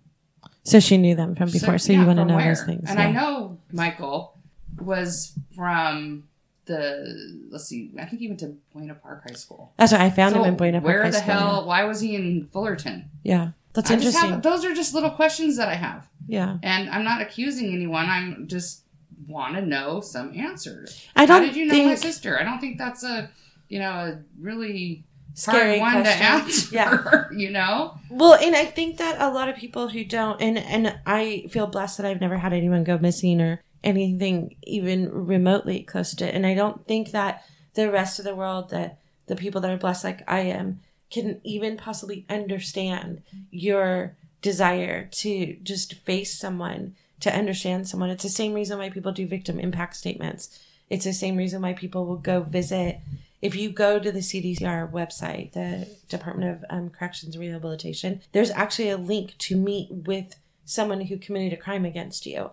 [0.63, 1.77] So she knew them from before.
[1.77, 2.47] So, yeah, you want to know where?
[2.47, 2.89] those things.
[2.89, 3.07] And yeah.
[3.07, 4.37] I know Michael
[4.79, 6.23] was from
[6.65, 9.73] the let's see, I think he went to Buena Park High School.
[9.77, 11.65] That's what I found So him in Buena Park Where High the School, hell?
[11.65, 13.09] Why was he in Fullerton?
[13.23, 14.29] Yeah, that's I interesting.
[14.29, 18.09] have, those are just little questions that I have, yeah, and I'm not accusing anyone.
[18.09, 18.82] I'm just
[19.27, 21.05] want to know some answers.
[21.15, 22.39] I don't How did you know my sister?
[22.39, 23.29] I don't think that's a
[23.69, 25.03] you know a really
[25.33, 26.75] scary hard one to answer.
[26.75, 27.25] Yeah.
[27.35, 27.97] you know.
[28.09, 31.67] Well, and I think that a lot of people who don't, and and I feel
[31.67, 36.35] blessed that I've never had anyone go missing or anything even remotely close to it.
[36.35, 37.43] And I don't think that
[37.73, 41.41] the rest of the world, that the people that are blessed like I am, can
[41.43, 43.21] even possibly understand
[43.51, 48.09] your desire to just face someone, to understand someone.
[48.09, 50.59] It's the same reason why people do victim impact statements.
[50.89, 52.99] It's the same reason why people will go visit.
[53.41, 58.51] If you go to the CDCR website, the Department of um, Corrections and Rehabilitation, there's
[58.51, 62.51] actually a link to meet with someone who committed a crime against you,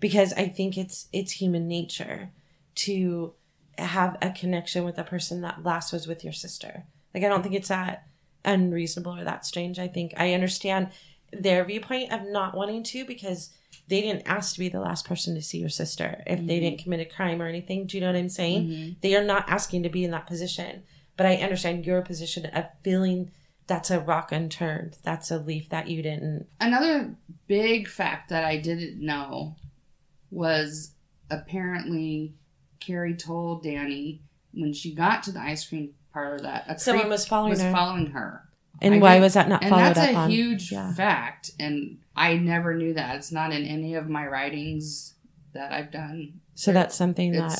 [0.00, 2.28] because I think it's it's human nature
[2.76, 3.32] to
[3.78, 6.84] have a connection with a person that last was with your sister.
[7.14, 8.06] Like I don't think it's that
[8.44, 9.78] unreasonable or that strange.
[9.78, 10.88] I think I understand
[11.32, 13.50] their viewpoint of not wanting to because
[13.90, 16.78] they didn't ask to be the last person to see your sister if they didn't
[16.78, 16.84] mm-hmm.
[16.84, 17.86] commit a crime or anything.
[17.86, 18.68] Do you know what I'm saying?
[18.68, 18.92] Mm-hmm.
[19.02, 20.84] They are not asking to be in that position.
[21.16, 23.30] But I understand your position of feeling
[23.66, 24.96] that's a rock unturned.
[25.02, 26.46] That's a leaf that you didn't.
[26.60, 27.14] Another
[27.46, 29.56] big fact that I didn't know
[30.30, 30.94] was
[31.30, 32.34] apparently
[32.78, 34.22] Carrie told Danny
[34.54, 37.72] when she got to the ice cream parlor that Someone was following was her.
[37.72, 38.44] following her.
[38.82, 40.92] And I why did- was that not and followed that's a huge Yeah.
[40.94, 43.16] fact, and I never knew that.
[43.16, 45.14] It's not in any of my writings
[45.52, 46.40] that I've done.
[46.54, 47.58] So that's something that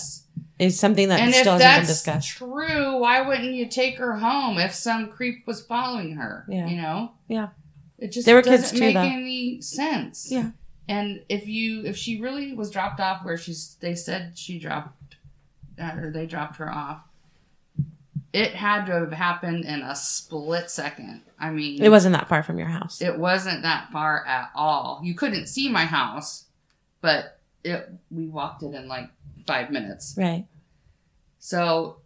[0.59, 2.29] is something that and still if hasn't been discussed.
[2.37, 6.45] true, why wouldn't you take her home if some creep was following her?
[6.49, 6.67] Yeah.
[6.67, 7.13] You know?
[7.29, 7.49] Yeah.
[7.99, 9.01] It just They were doesn't kids too, make though.
[9.03, 10.31] any sense.
[10.31, 10.51] Yeah.
[10.89, 15.17] And if you if she really was dropped off where she's they said she dropped
[15.81, 17.01] uh, or they dropped her off,
[18.33, 21.23] it had to have happened in a split second.
[21.39, 23.01] I mean, It wasn't that far from your house.
[23.03, 25.01] it wasn't that far at all.
[25.03, 26.45] You couldn't see my house,
[27.01, 29.09] but it we walked it in like
[29.47, 30.15] five minutes.
[30.17, 30.47] right.
[31.39, 31.97] So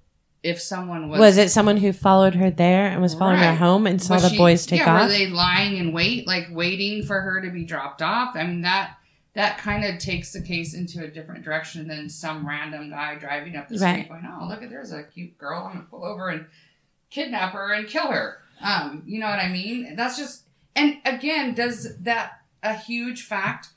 [0.42, 3.86] if someone was Was it someone who followed her there and was following her home
[3.86, 5.02] and saw was the she- boys take yeah, off?
[5.02, 8.36] Were they lying in wait, like waiting for her to be dropped off?
[8.36, 8.96] I mean that
[9.34, 13.56] that kind of takes the case into a different direction than some random guy driving
[13.56, 14.08] up the street Right.
[14.08, 15.64] going, "Oh, look at there's a cute girl.
[15.66, 16.46] I'm gonna pull over and
[17.10, 19.96] kidnap her and kill her." Um, you know what I mean?
[19.96, 20.44] That's just
[20.76, 23.68] and again, does that a huge fact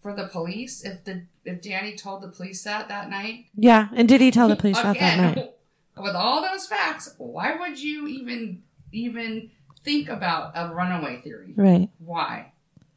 [0.00, 3.46] for the police if the if Danny told the police that that night?
[3.54, 3.88] yeah.
[3.94, 5.54] And did he tell the police that that night?
[5.96, 8.62] with all those facts, why would you even
[8.92, 9.50] even
[9.84, 11.54] think about a runaway theory?
[11.56, 11.88] Right.
[11.98, 12.51] Why?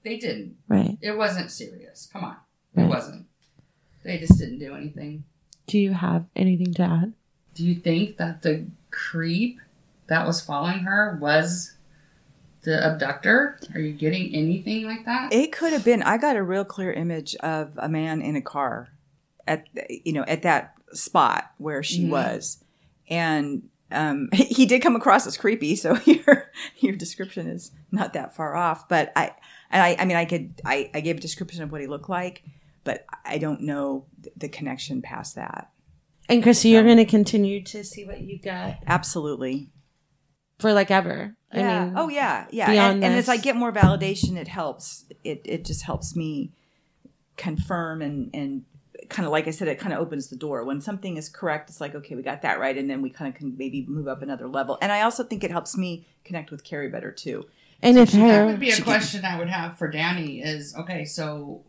[0.05, 0.55] They didn't.
[0.69, 0.97] Right.
[1.01, 2.07] It wasn't serious.
[2.13, 2.35] Come on.
[2.77, 3.25] It wasn't.
[4.03, 5.23] They just didn't do anything.
[5.65, 7.13] Do you have anything to add?
[7.55, 9.59] Do you think that the creep
[10.07, 11.73] that was following her was
[12.61, 13.59] the abductor?
[13.73, 15.33] Are you getting anything like that?
[15.33, 16.03] It could have been.
[16.03, 18.89] I got a real clear image of a man in a car
[19.47, 22.09] at you know at that spot where she Mhm.
[22.09, 22.63] was,
[23.09, 25.75] and um, he did come across as creepy.
[25.75, 28.87] So your your description is not that far off.
[28.87, 29.31] But I
[29.69, 32.09] and I, I mean I could I, I gave a description of what he looked
[32.09, 32.43] like,
[32.83, 34.05] but I don't know
[34.37, 35.71] the connection past that.
[36.27, 39.69] And Chrissy, you're going to continue to see what you get Absolutely.
[40.57, 41.35] for like ever.
[41.53, 41.81] Yeah.
[41.81, 42.89] I mean, oh yeah, yeah.
[42.89, 45.05] And, and as I get more validation, it helps.
[45.23, 46.51] It it just helps me
[47.37, 48.63] confirm and and
[49.09, 50.63] kind of like I said, it kind of opens the door.
[50.63, 53.33] When something is correct, it's like okay, we got that right, and then we kind
[53.33, 54.77] of can maybe move up another level.
[54.81, 57.45] And I also think it helps me connect with Carrie better too.
[57.81, 60.75] And if that her, would be a she- question I would have for Danny is
[60.75, 61.63] okay, so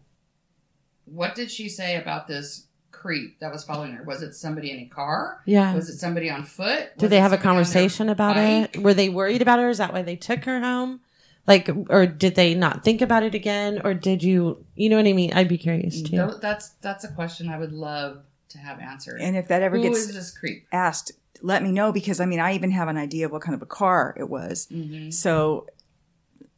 [1.04, 4.02] what did she say about this creep that was following her?
[4.02, 5.42] Was it somebody in a car?
[5.46, 6.90] yeah, Was it somebody on foot?
[6.96, 8.76] did Was they have a somebody on their conversation about bike?
[8.76, 8.82] it?
[8.82, 9.68] Were they worried about her?
[9.68, 11.00] Is that why they took her home?
[11.46, 13.80] Like, or did they not think about it again?
[13.84, 15.32] Or did you, you know what I mean?
[15.32, 16.16] I'd be curious too.
[16.16, 19.20] Tho- That's that's a question I would love to have answered.
[19.20, 20.66] And if that ever Who gets is this creep?
[20.72, 23.54] asked, let me know because I mean I even have an idea of what kind
[23.54, 24.66] of a car it was.
[24.72, 25.10] Mm-hmm.
[25.10, 25.66] So,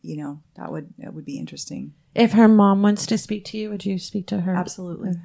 [0.03, 1.93] you know, that would that would be interesting.
[2.15, 4.55] If her mom wants to speak to you, would you speak to her?
[4.55, 5.11] Absolutely.
[5.11, 5.19] Okay.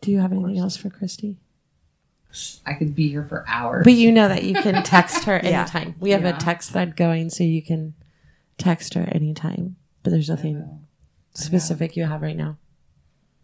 [0.00, 1.38] Do you have anything else for Christy?
[2.64, 3.82] I could be here for hours.
[3.84, 5.62] But you know that you can text her Yeah.
[5.62, 5.96] anytime.
[5.98, 6.36] We have Yeah.
[6.36, 7.94] a text thread going, so you can
[8.58, 9.76] text her anytime.
[10.02, 10.86] But there's nothing
[11.34, 12.58] specific you have right now.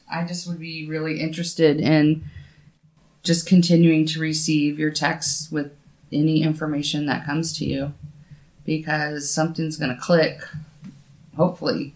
[0.08, 2.24] I just would be really interested in
[3.24, 5.72] just continuing to receive your texts with
[6.12, 7.94] any information that comes to you
[8.64, 10.40] because something's going to click,
[11.36, 11.94] hopefully,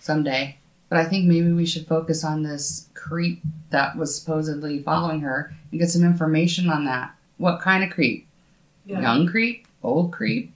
[0.00, 0.56] someday.
[0.88, 5.54] But I think maybe we should focus on this creep that was supposedly following her
[5.70, 7.14] and get some information on that.
[7.36, 8.26] What kind of creep?
[8.86, 9.66] Young creep?
[9.82, 10.52] Old creep?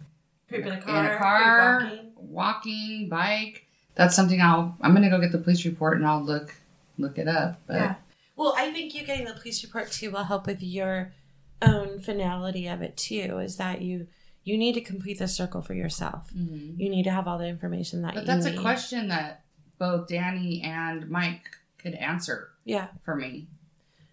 [0.48, 3.09] Creep in a in a car, walking.
[3.09, 3.66] bike.
[3.94, 4.76] That's something I'll.
[4.80, 6.55] I'm gonna go get the police report and I'll look
[6.98, 7.61] look it up.
[7.66, 7.94] But Yeah.
[8.36, 11.12] Well, I think you getting the police report too will help with your
[11.61, 14.09] own finality of it too is that you
[14.45, 16.30] you need to complete the circle for yourself.
[16.36, 16.80] Mm-hmm.
[16.80, 18.20] You need to have all the information that you.
[18.20, 18.59] But that's need.
[18.59, 19.43] a question that
[19.78, 21.45] both Danny and Mike
[21.78, 22.88] could answer Yeah.
[23.05, 23.47] for me.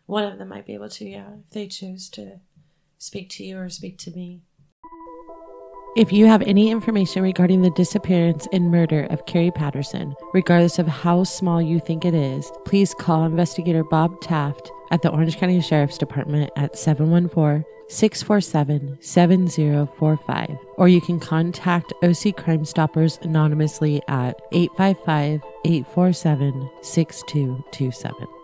[0.06, 2.40] One of them might be able to, yeah, if they choose to
[2.98, 4.42] speak to you or speak to me.
[5.96, 10.88] If you have any information regarding the disappearance and murder of Carrie Patterson, regardless of
[10.88, 15.60] how small you think it is, please call investigator Bob Taft at the Orange County
[15.62, 24.40] Sheriff's Department at 714 647 7045, or you can contact OC Crime Stoppers anonymously at
[24.52, 28.39] 855 847 6227.